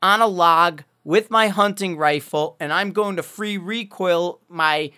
[0.00, 4.92] on a log with my hunting rifle, and I'm going to free recoil my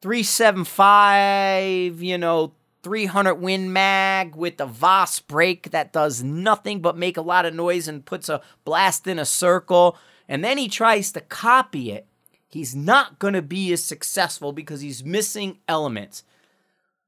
[0.00, 7.18] 375, you know, 300 Win Mag with the Voss brake that does nothing but make
[7.18, 9.98] a lot of noise and puts a blast in a circle.
[10.26, 12.06] And then he tries to copy it.
[12.48, 16.24] He's not going to be as successful because he's missing elements.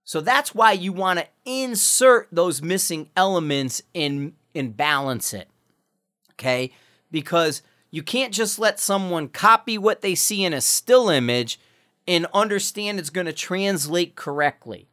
[0.04, 5.48] So that's why you want to insert those missing elements in and balance it
[6.38, 6.70] okay?
[7.10, 11.58] Because you can't just let someone copy what they see in a still image
[12.06, 14.88] and understand it's going to translate correctly.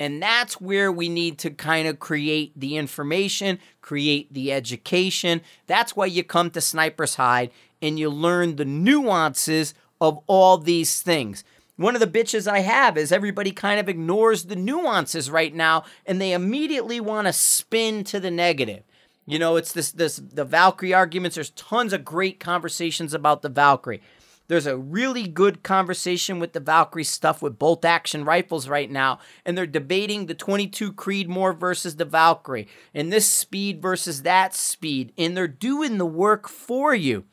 [0.00, 5.42] And that's where we need to kind of create the information, create the education.
[5.66, 11.00] That's why you come to Sniper's Hide and you learn the nuances of all these
[11.00, 11.44] things.
[11.76, 15.84] One of the bitches I have is everybody kind of ignores the nuances right now
[16.04, 18.82] and they immediately want to spin to the negative.
[19.26, 21.36] You know, it's this this the Valkyrie arguments.
[21.36, 24.02] There's tons of great conversations about the Valkyrie.
[24.48, 29.20] There's a really good conversation with the Valkyrie stuff with bolt action rifles right now,
[29.46, 35.12] and they're debating the 22 Creedmoor versus the Valkyrie, and this speed versus that speed,
[35.16, 37.24] and they're doing the work for you.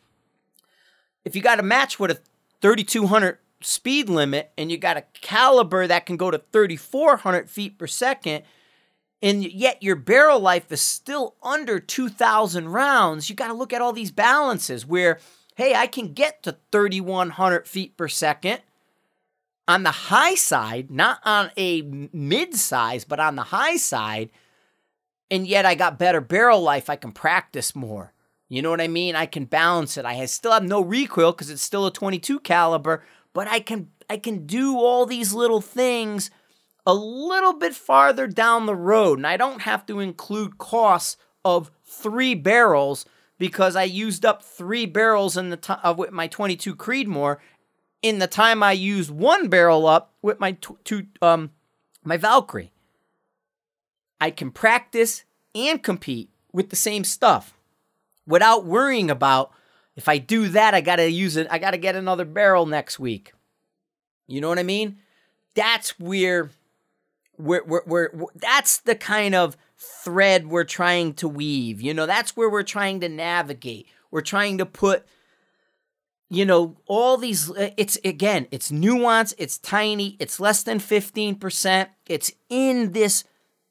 [1.26, 2.20] If you got a match with a
[2.62, 7.88] 3200 speed limit and you got a caliber that can go to 3400 feet per
[7.88, 8.44] second,
[9.22, 13.82] and yet your barrel life is still under 2,000 rounds, you got to look at
[13.82, 15.20] all these balances where,
[15.56, 18.62] hey, I can get to 3,100 feet per second
[19.68, 24.30] on the high side, not on a mid size, but on the high side.
[25.30, 26.90] And yet I got better barrel life.
[26.90, 28.14] I can practice more.
[28.48, 29.16] You know what I mean?
[29.16, 30.06] I can balance it.
[30.06, 34.18] I still have no recoil because it's still a 22 caliber, but I can I
[34.18, 36.32] can do all these little things
[36.90, 39.20] a little bit farther down the road.
[39.20, 43.06] And I don't have to include costs of three barrels
[43.38, 47.38] because I used up three barrels in the time of with my 22 Creedmoor
[48.02, 51.52] in the time I used one barrel up with my t- two um
[52.04, 52.72] my Valkyrie.
[54.20, 57.54] I can practice and compete with the same stuff
[58.26, 59.52] without worrying about
[59.96, 62.66] if I do that I got to use it I got to get another barrel
[62.66, 63.34] next week.
[64.28, 64.98] You know what I mean?
[65.54, 66.50] That's where
[67.40, 71.82] we're, we're, we're, that's the kind of thread we're trying to weave.
[71.82, 73.88] You know, that's where we're trying to navigate.
[74.12, 75.06] We're trying to put,
[76.30, 77.50] you know, all these.
[77.50, 79.34] Uh, it's again, it's nuance.
[79.38, 80.18] It's tiny.
[80.20, 81.90] It's less than fifteen percent.
[82.08, 83.24] It's in this,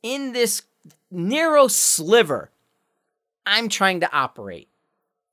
[0.03, 0.63] in this
[1.11, 2.51] narrow sliver.
[3.47, 4.69] I'm trying to operate.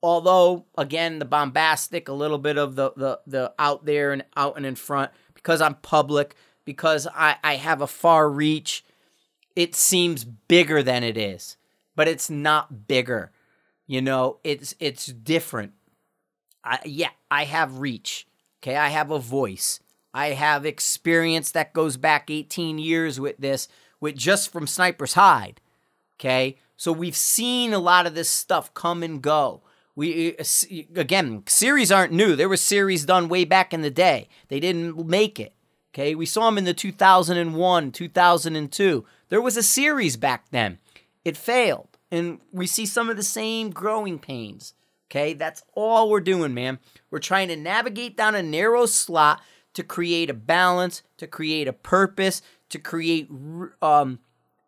[0.02, 4.56] Although, again, the bombastic, a little bit of the the the out there and out
[4.56, 6.36] and in front, because I'm public,
[6.66, 8.84] because I, I have a far reach,
[9.54, 11.56] it seems bigger than it is.
[11.94, 13.32] But it's not bigger.
[13.86, 15.72] You know, it's it's different.
[16.62, 18.26] I, yeah, I have reach.
[18.62, 19.80] Okay, I have a voice.
[20.12, 23.68] I have experience that goes back 18 years with this,
[24.00, 25.60] with just from Sniper's Hide.
[26.18, 29.62] Okay, so we've seen a lot of this stuff come and go.
[29.94, 30.44] We uh,
[30.96, 32.36] again, series aren't new.
[32.36, 34.28] There were series done way back in the day.
[34.48, 35.54] They didn't make it.
[35.96, 39.06] Okay, we saw them in the 2001, 2002.
[39.30, 40.76] There was a series back then.
[41.24, 44.74] It failed, and we see some of the same growing pains.
[45.08, 46.80] Okay, that's all we're doing, man.
[47.10, 49.40] We're trying to navigate down a narrow slot
[49.72, 53.30] to create a balance, to create a purpose, to create
[53.80, 54.18] um,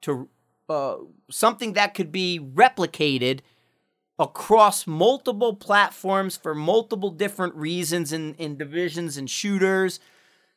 [0.01, 0.31] to
[0.70, 0.97] uh,
[1.31, 3.41] something that could be replicated
[4.18, 10.01] across multiple platforms for multiple different reasons in, in divisions and shooters.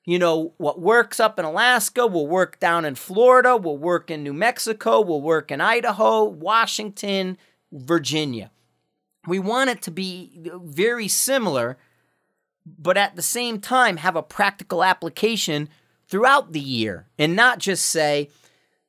[0.05, 4.23] You know, what works up in Alaska will work down in Florida, will work in
[4.23, 7.37] New Mexico, will work in Idaho, Washington,
[7.71, 8.51] Virginia.
[9.27, 11.77] We want it to be very similar,
[12.65, 15.69] but at the same time have a practical application
[16.07, 18.29] throughout the year and not just say,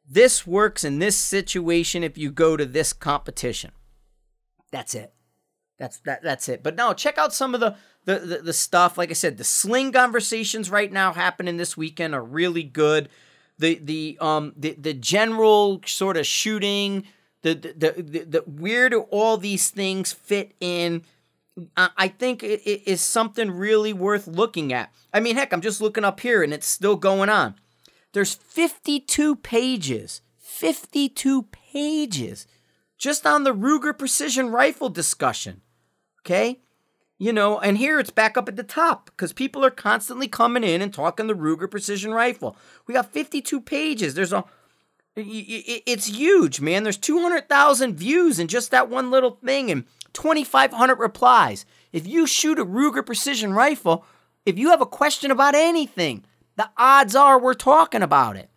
[0.08, 3.72] this works in this situation if you go to this competition.
[4.70, 5.12] That's it.
[5.78, 6.62] That's that that's it.
[6.62, 8.98] But no, check out some of the the, the, the stuff.
[8.98, 13.09] Like I said, the sling conversations right now happening this weekend are really good.
[13.59, 17.05] The the um the the general sort of shooting
[17.42, 21.05] the the, the, the where do all these things fit in
[21.76, 24.90] I think it, it is something really worth looking at.
[25.12, 27.57] I mean, heck, I'm just looking up here and it's still going on.
[28.12, 32.46] There's 52 pages, 52 pages
[32.96, 35.61] just on the Ruger precision rifle discussion.
[36.20, 36.61] Okay?
[37.22, 40.64] You know, and here it's back up at the top because people are constantly coming
[40.64, 42.56] in and talking the Ruger precision rifle.
[42.88, 44.14] We got 52 pages.
[44.14, 44.44] There's a
[45.14, 46.82] it's huge, man.
[46.82, 51.64] There's 200,000 views in just that one little thing and 2,500 replies.
[51.92, 54.04] If you shoot a Ruger precision rifle,
[54.44, 56.24] if you have a question about anything,
[56.56, 58.50] the odds are we're talking about it.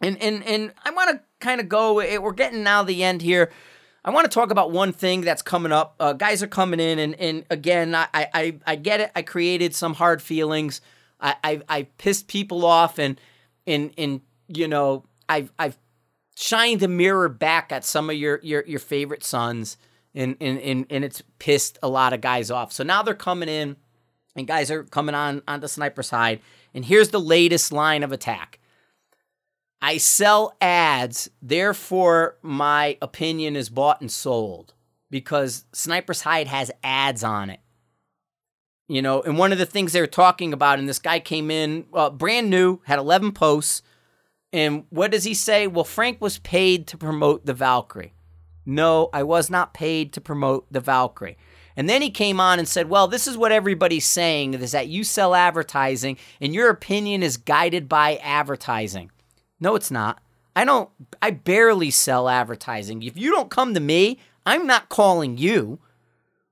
[0.00, 1.96] And and and I want to kind of go.
[1.96, 3.50] We're getting now the end here.
[4.04, 5.94] I want to talk about one thing that's coming up.
[5.98, 9.10] Uh, guys are coming in, and and again, I I I get it.
[9.14, 10.80] I created some hard feelings.
[11.20, 13.20] I I, I pissed people off, and
[13.66, 15.76] and and you know I've I've
[16.36, 19.76] shined a mirror back at some of your your your favorite sons
[20.14, 22.72] and and and, and it's pissed a lot of guys off.
[22.72, 23.76] So now they're coming in
[24.36, 26.40] and guys are coming on on the Sniper's Hide,
[26.74, 28.57] And here's the latest line of attack.
[29.80, 34.74] I sell ads, therefore my opinion is bought and sold
[35.10, 37.60] because Sniper's Hide has ads on it.
[38.88, 41.50] You know, and one of the things they were talking about, and this guy came
[41.50, 43.82] in, uh, brand new, had 11 posts,
[44.52, 45.66] and what does he say?
[45.66, 48.14] Well, Frank was paid to promote the Valkyrie.
[48.64, 51.36] No, I was not paid to promote the Valkyrie.
[51.76, 54.88] And then he came on and said, Well, this is what everybody's saying is that
[54.88, 59.10] you sell advertising and your opinion is guided by advertising.
[59.60, 60.20] No, it's not.
[60.54, 60.90] I don't,
[61.22, 63.02] I barely sell advertising.
[63.02, 65.78] If you don't come to me, I'm not calling you.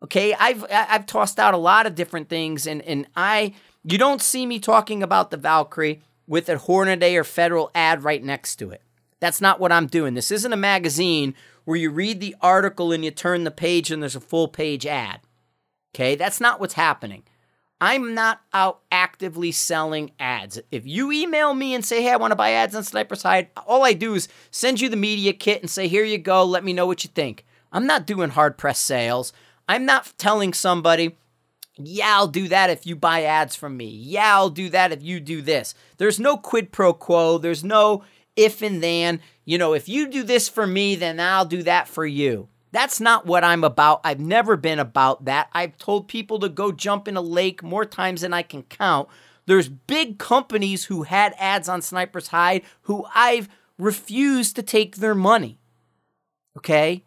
[0.03, 0.35] Okay.
[0.35, 4.47] I've, I've tossed out a lot of different things and, and I, you don't see
[4.47, 8.83] me talking about the Valkyrie with a Hornady or Federal ad right next to it.
[9.21, 10.15] That's not what I'm doing.
[10.15, 11.35] This isn't a magazine
[11.65, 14.87] where you read the article and you turn the page and there's a full page
[14.87, 15.21] ad.
[15.95, 17.23] Okay, that's not what's happening.
[17.81, 20.59] I'm not out actively selling ads.
[20.71, 23.51] If you email me and say, hey, I want to buy ads on Sniper's Hide,
[23.67, 26.65] all I do is send you the media kit and say, here you go, let
[26.65, 27.45] me know what you think.
[27.73, 29.33] I'm not doing hard press sales.
[29.69, 31.17] I'm not telling somebody,
[31.77, 33.89] yeah, I'll do that if you buy ads from me.
[33.89, 35.75] Yeah, I'll do that if you do this.
[35.99, 37.37] There's no quid pro quo.
[37.37, 38.05] There's no
[38.37, 39.21] if and then.
[39.45, 42.49] You know, if you do this for me, then I'll do that for you.
[42.77, 44.03] That's not what I'm about.
[44.05, 45.49] I've never been about that.
[45.55, 49.09] I've told people to go jump in a lake more times than I can count.
[49.47, 53.49] There's big companies who had ads on Sniper's Hide who I've
[53.79, 55.59] refused to take their money.
[56.59, 57.03] Okay?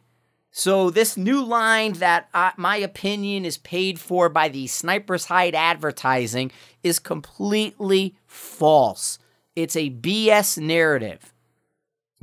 [0.50, 6.52] So, this new line that my opinion is paid for by the Sniper's Hide advertising
[6.82, 9.20] is completely false.
[9.56, 11.32] It's a BS narrative.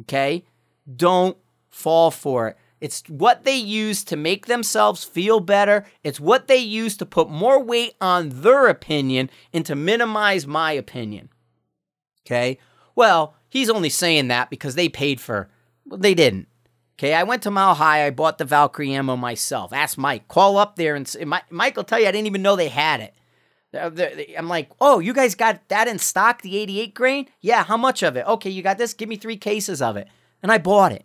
[0.01, 0.43] Okay?
[0.97, 1.37] Don't
[1.71, 2.57] fall for it.
[2.81, 5.87] It's what they use to make themselves feel better.
[6.05, 10.73] It's what they use to put more weight on their opinion and to minimize my
[10.73, 11.31] opinion.
[12.27, 12.59] Okay?
[12.95, 15.49] Well, he's only saying that because they paid for
[15.87, 16.49] well, they didn't.
[16.99, 18.07] Okay, I went to Mile High.
[18.07, 19.73] I bought the Valkyrie ammo myself.
[19.73, 20.29] Ask Mike.
[20.29, 21.15] Call up there and
[21.51, 23.15] Mike will tell you I didn't even know they had it.
[23.75, 27.29] I'm like, oh, you guys got that in stock, the 88 grain?
[27.41, 28.27] Yeah, how much of it?
[28.27, 28.95] Okay, you got this?
[28.95, 30.09] Give me three cases of it.
[30.43, 31.05] And I bought it.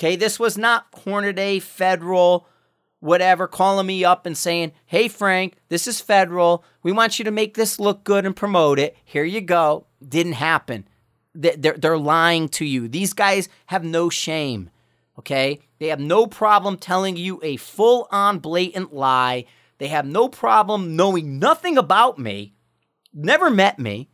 [0.00, 2.48] Okay, this was not Hornady Federal,
[3.00, 6.64] whatever, calling me up and saying, hey, Frank, this is Federal.
[6.82, 8.96] We want you to make this look good and promote it.
[9.04, 9.86] Here you go.
[10.02, 10.88] Didn't happen.
[11.34, 12.88] They're, they're lying to you.
[12.88, 14.70] These guys have no shame.
[15.18, 15.60] Okay?
[15.78, 19.44] They have no problem telling you a full on blatant lie
[19.80, 22.52] they have no problem knowing nothing about me,
[23.14, 24.09] never met me,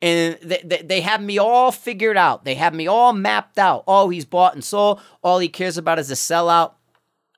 [0.00, 2.44] and they, they, have me all figured out.
[2.44, 3.82] They have me all mapped out.
[3.88, 5.00] Oh, he's bought and sold.
[5.22, 6.74] All he cares about is a sellout.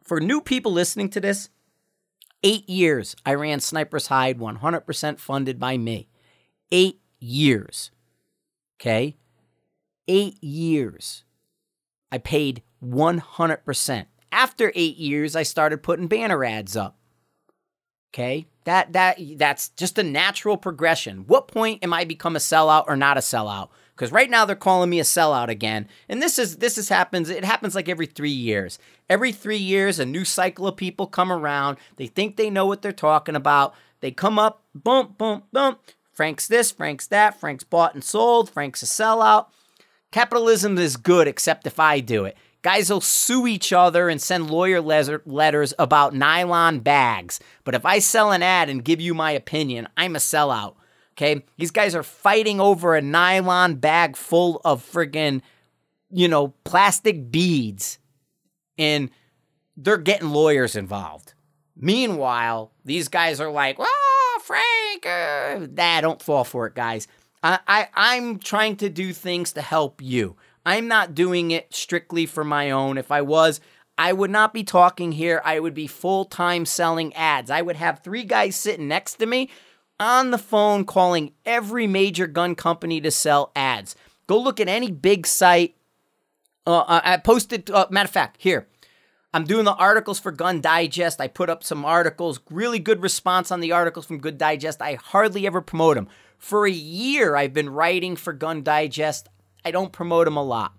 [0.04, 1.48] For new people listening to this,
[2.42, 6.08] eight years I ran Sniper's Hide 100% funded by me.
[6.70, 7.90] Eight years.
[8.80, 9.16] Okay?
[10.06, 11.24] Eight years.
[12.12, 14.06] I paid 100%.
[14.32, 16.96] After eight years, I started putting banner ads up.
[18.12, 18.46] Okay?
[18.64, 21.24] That that that's just a natural progression.
[21.26, 23.68] What point am I become a sellout or not a sellout?
[23.94, 25.86] Because right now they're calling me a sellout again.
[26.08, 28.78] And this is this is happens, it happens like every three years.
[29.08, 31.78] Every three years, a new cycle of people come around.
[31.96, 33.74] They think they know what they're talking about.
[34.00, 35.80] They come up, bump, bump, bump.
[36.12, 39.46] Frank's this, Frank's that, Frank's bought and sold, Frank's a sellout.
[40.11, 42.36] Capitalism is good except if I do it.
[42.62, 47.40] Guys will sue each other and send lawyer letters about nylon bags.
[47.64, 50.74] But if I sell an ad and give you my opinion, I'm a sellout.
[51.14, 51.44] Okay?
[51.56, 55.40] These guys are fighting over a nylon bag full of friggin',
[56.11, 57.98] you know, plastic beads.
[58.76, 59.11] And
[59.76, 61.32] they're getting lawyers involved.
[61.76, 67.08] Meanwhile, these guys are like, oh, Frank, uh, nah, don't fall for it, guys.
[67.42, 70.36] I, I, I'm trying to do things to help you.
[70.64, 72.98] I'm not doing it strictly for my own.
[72.98, 73.61] If I was,
[73.96, 75.42] I would not be talking here.
[75.44, 77.50] I would be full time selling ads.
[77.50, 79.50] I would have three guys sitting next to me
[79.98, 83.94] on the phone calling every major gun company to sell ads.
[84.26, 85.76] Go look at any big site.
[86.66, 88.66] Uh, I posted, uh, matter of fact, here.
[89.32, 91.20] I'm doing the articles for Gun Digest.
[91.20, 94.82] I put up some articles, really good response on the articles from Gun Digest.
[94.82, 96.08] I hardly ever promote them.
[96.38, 99.28] For a year, I've been writing for Gun Digest.
[99.64, 100.74] I don't promote them a lot.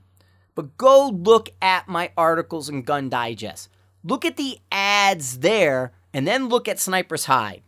[0.56, 3.70] But go look at my articles in Gun Digest.
[4.04, 7.64] Look at the ads there and then look at Sniper's Hide.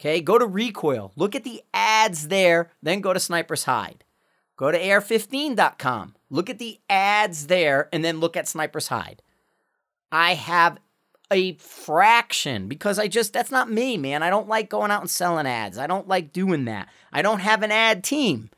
[0.00, 1.12] Okay, go to Recoil.
[1.16, 4.04] Look at the ads there, then go to Sniper's Hide.
[4.56, 6.14] Go to AR15.com.
[6.30, 9.22] Look at the ads there and then look at Sniper's Hide.
[10.12, 10.78] I have
[11.30, 14.22] a fraction because I just, that's not me, man.
[14.22, 15.78] I don't like going out and selling ads.
[15.78, 16.88] I don't like doing that.
[17.12, 18.50] I don't have an ad team.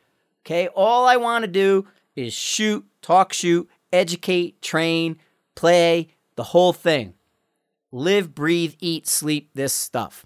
[0.47, 5.19] Okay, all I want to do is shoot, talk, shoot, educate, train,
[5.57, 7.15] play, the whole thing.
[7.91, 10.25] Live, breathe, eat, sleep this stuff.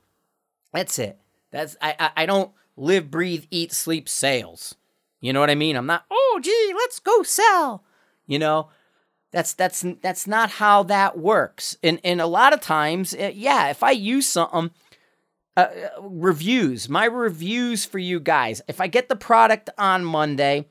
[0.75, 1.19] That's it.
[1.51, 4.75] That's I, I, I don't live, breathe, eat, sleep sales.
[5.23, 5.75] You know what I mean?
[5.75, 7.83] I'm not, oh gee, let's go sell.
[8.27, 8.69] You know,
[9.31, 11.79] that's that's that's not how that works.
[11.83, 14.71] And and a lot of times, eh, yeah, if I use something
[15.61, 18.63] uh, reviews, my reviews for you guys.
[18.69, 20.67] If I get the product on Monday,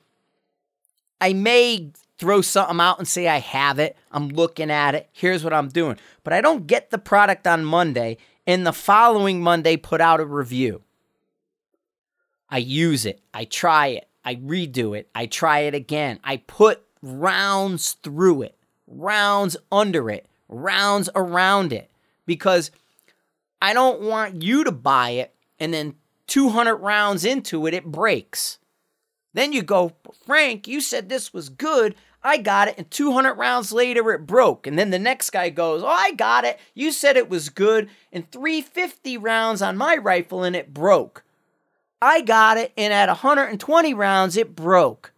[1.21, 3.97] I may throw something out and say I have it.
[4.11, 5.09] I'm looking at it.
[5.11, 5.97] Here's what I'm doing.
[6.23, 10.25] But I don't get the product on Monday and the following Monday put out a
[10.25, 10.81] review.
[12.49, 13.21] I use it.
[13.33, 14.07] I try it.
[14.25, 15.09] I redo it.
[15.15, 16.19] I try it again.
[16.23, 21.89] I put rounds through it, rounds under it, rounds around it
[22.25, 22.71] because
[23.61, 25.95] I don't want you to buy it and then
[26.27, 28.59] 200 rounds into it, it breaks.
[29.33, 29.93] Then you go,
[30.25, 31.95] Frank, you said this was good.
[32.23, 32.75] I got it.
[32.77, 34.67] And 200 rounds later, it broke.
[34.67, 36.59] And then the next guy goes, Oh, I got it.
[36.73, 37.89] You said it was good.
[38.11, 41.23] And 350 rounds on my rifle and it broke.
[42.01, 42.73] I got it.
[42.77, 45.13] And at 120 rounds, it broke.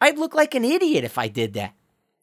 [0.00, 1.74] I'd look like an idiot if I did that.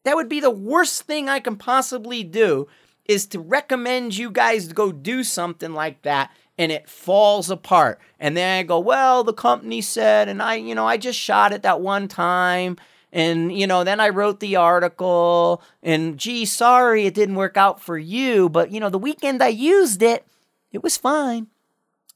[0.04, 2.68] That would be the worst thing I can possibly do
[3.06, 7.98] is to recommend you guys to go do something like that and it falls apart.
[8.20, 11.52] And then I go, well, the company said, and I, you know, I just shot
[11.52, 12.76] it that one time.
[13.12, 17.80] And, you know, then I wrote the article and gee, sorry it didn't work out
[17.80, 18.48] for you.
[18.48, 20.26] But, you know, the weekend I used it,
[20.72, 21.48] it was fine.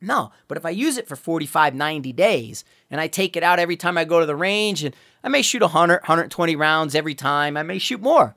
[0.01, 3.59] No, but if I use it for 45, 90 days and I take it out
[3.59, 7.17] every time I go to the range and I may shoot 100, 120 rounds every
[7.17, 8.37] time, I may shoot more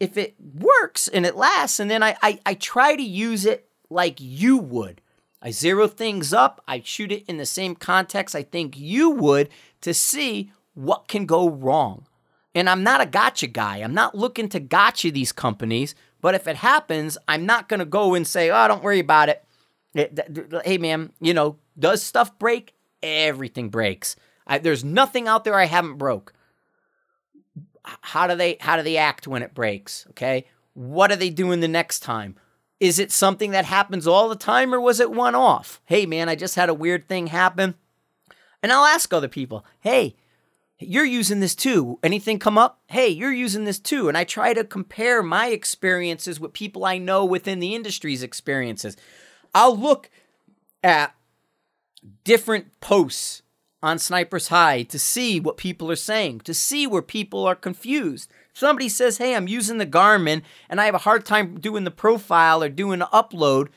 [0.00, 3.68] if it works and it lasts, and then I, I, I try to use it
[3.90, 5.00] like you would.
[5.40, 9.50] I zero things up, I shoot it in the same context I think you would
[9.82, 12.06] to see what can go wrong.
[12.54, 13.78] And I'm not a gotcha guy.
[13.78, 15.94] I'm not looking to gotcha these companies.
[16.20, 19.28] But if it happens, I'm not going to go and say, oh, don't worry about
[19.28, 19.44] it.
[20.64, 22.74] Hey, man, you know, does stuff break?
[23.02, 24.16] Everything breaks.
[24.46, 26.32] I, there's nothing out there I haven't broke.
[27.84, 30.06] How do they how do they act when it breaks?
[30.10, 32.36] Okay, what are they doing the next time?
[32.80, 35.80] Is it something that happens all the time or was it one off?
[35.84, 37.74] Hey man, I just had a weird thing happen.
[38.62, 40.16] And I'll ask other people, hey,
[40.78, 41.98] you're using this too.
[42.02, 42.80] Anything come up?
[42.88, 44.08] Hey, you're using this too.
[44.08, 48.96] And I try to compare my experiences with people I know within the industry's experiences.
[49.54, 50.10] I'll look
[50.82, 51.14] at
[52.24, 53.42] different posts
[53.84, 58.30] on Sniper's Hide to see what people are saying, to see where people are confused.
[58.54, 61.90] Somebody says, Hey, I'm using the Garmin and I have a hard time doing the
[61.90, 63.68] profile or doing the upload.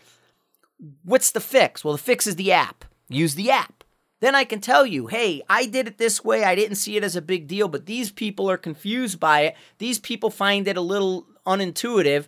[1.03, 1.84] What's the fix?
[1.84, 2.86] Well, the fix is the app.
[3.10, 3.84] Use the app.
[4.22, 6.45] Then I can tell you, hey, I did it this way.
[6.45, 9.55] I didn't see it as a big deal, but these people are confused by it.
[9.78, 12.28] These people find it a little unintuitive.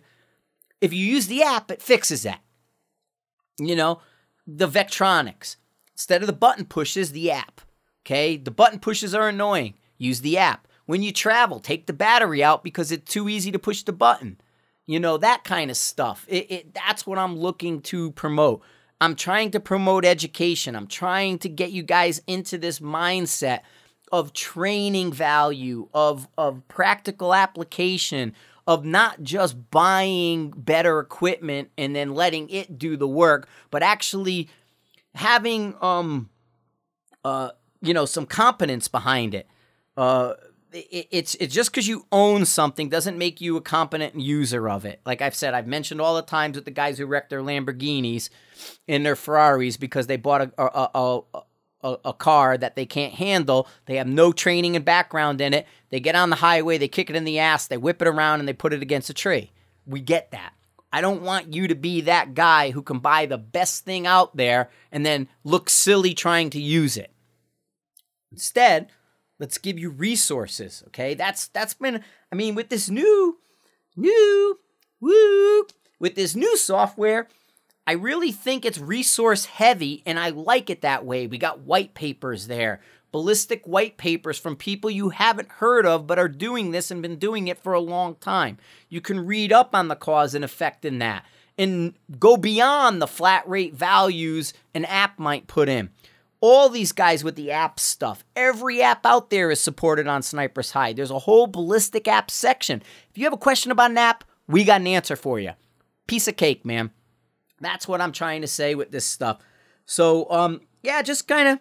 [0.82, 2.42] If you use the app, it fixes that.
[3.58, 4.02] You know,
[4.46, 5.56] the Vectronix.
[5.94, 7.62] Instead of the button pushes, the app.
[8.04, 9.74] Okay, the button pushes are annoying.
[9.98, 10.66] Use the app.
[10.86, 14.40] When you travel, take the battery out because it's too easy to push the button.
[14.86, 16.26] You know, that kind of stuff.
[16.28, 18.62] It, it, that's what I'm looking to promote.
[19.00, 20.74] I'm trying to promote education.
[20.74, 23.60] I'm trying to get you guys into this mindset
[24.10, 28.34] of training value, of, of practical application,
[28.66, 34.48] of not just buying better equipment and then letting it do the work, but actually
[35.14, 36.30] having um
[37.24, 37.50] uh
[37.82, 39.46] you know some competence behind it.
[39.96, 40.34] Uh,
[40.72, 44.84] it, it's it's just because you own something doesn't make you a competent user of
[44.84, 45.00] it.
[45.04, 48.30] Like I've said, I've mentioned all the times with the guys who wreck their Lamborghinis
[48.86, 51.42] and their Ferraris because they bought a a, a,
[51.82, 53.68] a, a car that they can't handle.
[53.86, 55.66] They have no training and background in it.
[55.90, 58.40] They get on the highway, they kick it in the ass, they whip it around,
[58.40, 59.52] and they put it against a tree.
[59.86, 60.52] We get that.
[60.92, 64.36] I don't want you to be that guy who can buy the best thing out
[64.36, 67.12] there and then look silly trying to use it.
[68.32, 68.90] Instead,
[69.38, 71.14] let's give you resources, okay?
[71.14, 73.38] That's that's been I mean with this new
[73.96, 74.58] new
[75.00, 75.66] woo
[75.98, 77.28] with this new software,
[77.86, 81.26] I really think it's resource heavy and I like it that way.
[81.26, 82.80] We got white papers there,
[83.12, 87.16] ballistic white papers from people you haven't heard of but are doing this and been
[87.16, 88.58] doing it for a long time.
[88.88, 91.24] You can read up on the cause and effect in that
[91.58, 95.90] and go beyond the flat rate values an app might put in
[96.40, 98.24] all these guys with the app stuff.
[98.34, 100.96] Every app out there is supported on Sniper's Hide.
[100.96, 102.82] There's a whole ballistic app section.
[103.10, 105.52] If you have a question about an app, we got an answer for you.
[106.06, 106.90] Piece of cake, man.
[107.60, 109.38] That's what I'm trying to say with this stuff.
[109.84, 111.58] So, um, yeah, just kind of,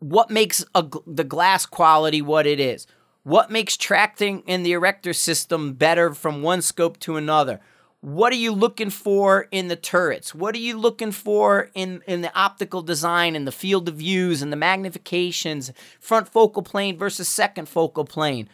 [0.00, 2.86] what makes a, the glass quality what it is?
[3.22, 7.60] What makes tracking in the erector system better from one scope to another?
[8.00, 10.32] What are you looking for in the turrets?
[10.34, 14.42] What are you looking for in, in the optical design and the field of views
[14.42, 18.48] and the magnifications, front focal plane versus second focal plane?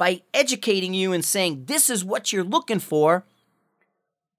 [0.00, 3.26] By educating you and saying this is what you're looking for,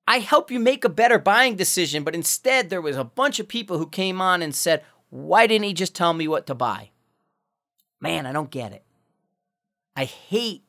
[0.08, 3.48] I help you make a better buying decision, but instead there was a bunch of
[3.48, 6.90] people who came on and said, "Why didn't he just tell me what to buy?"
[8.00, 8.84] Man, I don't get it.
[9.96, 10.64] I hate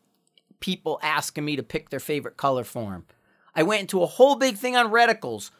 [0.61, 3.07] people asking me to pick their favorite color for them.
[3.55, 5.51] I went into a whole big thing on reticles.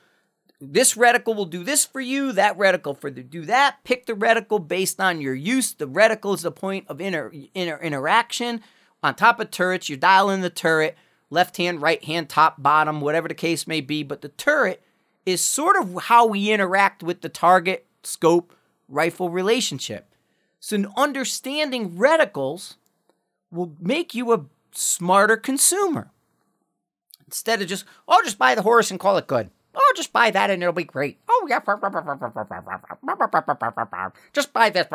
[0.61, 3.83] This reticle will do this for you, that reticle for the do that.
[3.83, 5.73] Pick the reticle based on your use.
[5.73, 8.61] The reticle is the point of inter, interaction.
[9.03, 10.97] On top of turrets, you dial in the turret,
[11.31, 14.03] left hand, right hand, top, bottom, whatever the case may be.
[14.03, 14.83] But the turret
[15.27, 18.55] is sort of how we interact with the target, scope,
[18.89, 20.15] rifle relationship.
[20.61, 22.77] So understanding reticles
[23.51, 26.11] will make you a smarter consumer.
[27.27, 29.51] Instead of just, oh, just buy the horse and call it good.
[29.75, 31.19] Oh, just buy that and it'll be great.
[31.29, 31.61] Oh, yeah.
[34.33, 34.87] Just buy this.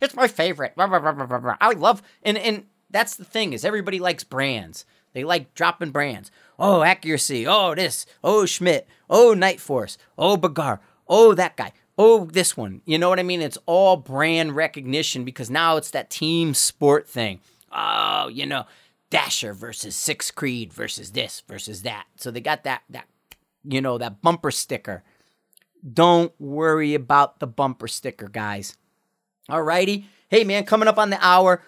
[0.00, 0.72] It's my favorite.
[0.78, 2.64] I love, and, and
[2.96, 4.86] that's the thing is everybody likes brands.
[5.12, 6.30] They like dropping brands.
[6.58, 7.46] Oh, accuracy.
[7.46, 8.06] Oh, this.
[8.24, 8.88] Oh, Schmidt.
[9.08, 9.96] Oh, Nightforce.
[10.18, 10.80] Oh, Bagar.
[11.08, 11.72] Oh, that guy.
[11.98, 12.82] Oh, this one.
[12.84, 13.40] You know what I mean?
[13.40, 17.40] It's all brand recognition because now it's that team sport thing.
[17.72, 18.64] Oh, you know,
[19.10, 22.06] Dasher versus Six Creed versus this versus that.
[22.16, 23.06] So they got that that
[23.64, 25.02] you know that bumper sticker.
[25.92, 28.76] Don't worry about the bumper sticker, guys.
[29.48, 30.06] Alrighty.
[30.28, 31.62] Hey man, coming up on the hour.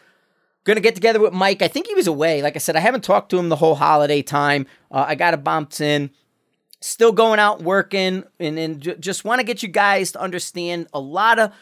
[0.69, 1.63] Gonna get together with Mike.
[1.63, 2.43] I think he was away.
[2.43, 4.67] Like I said, I haven't talked to him the whole holiday time.
[4.91, 6.11] Uh, I got a bumps in.
[6.83, 10.87] Still going out working, and, and j- just want to get you guys to understand
[10.93, 11.55] a lot of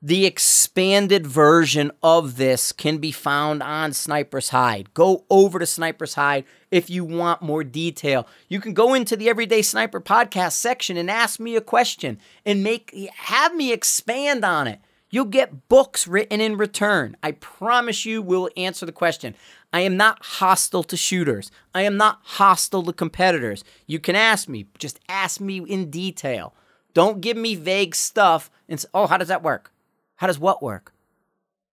[0.00, 4.94] the expanded version of this can be found on Sniper's Hide.
[4.94, 8.26] Go over to Sniper's Hide if you want more detail.
[8.48, 12.64] You can go into the Everyday Sniper podcast section and ask me a question and
[12.64, 14.80] make have me expand on it.
[15.14, 17.16] You'll get books written in return.
[17.22, 19.36] I promise you we'll answer the question.
[19.72, 21.52] I am not hostile to shooters.
[21.72, 23.62] I am not hostile to competitors.
[23.86, 26.52] You can ask me, just ask me in detail.
[26.94, 29.70] Don't give me vague stuff and say, "Oh, how does that work?"
[30.16, 30.92] How does what work?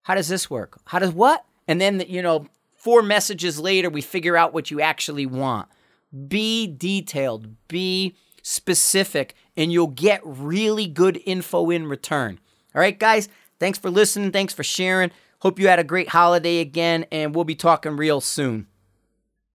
[0.03, 0.79] How does this work?
[0.85, 1.47] How does what?
[1.67, 5.67] And then, you know, four messages later, we figure out what you actually want.
[6.29, 12.39] Be detailed, be specific, and you'll get really good info in return.
[12.75, 14.33] All right, guys, thanks for listening.
[14.33, 15.11] Thanks for sharing.
[15.41, 18.67] Hope you had a great holiday again, and we'll be talking real soon.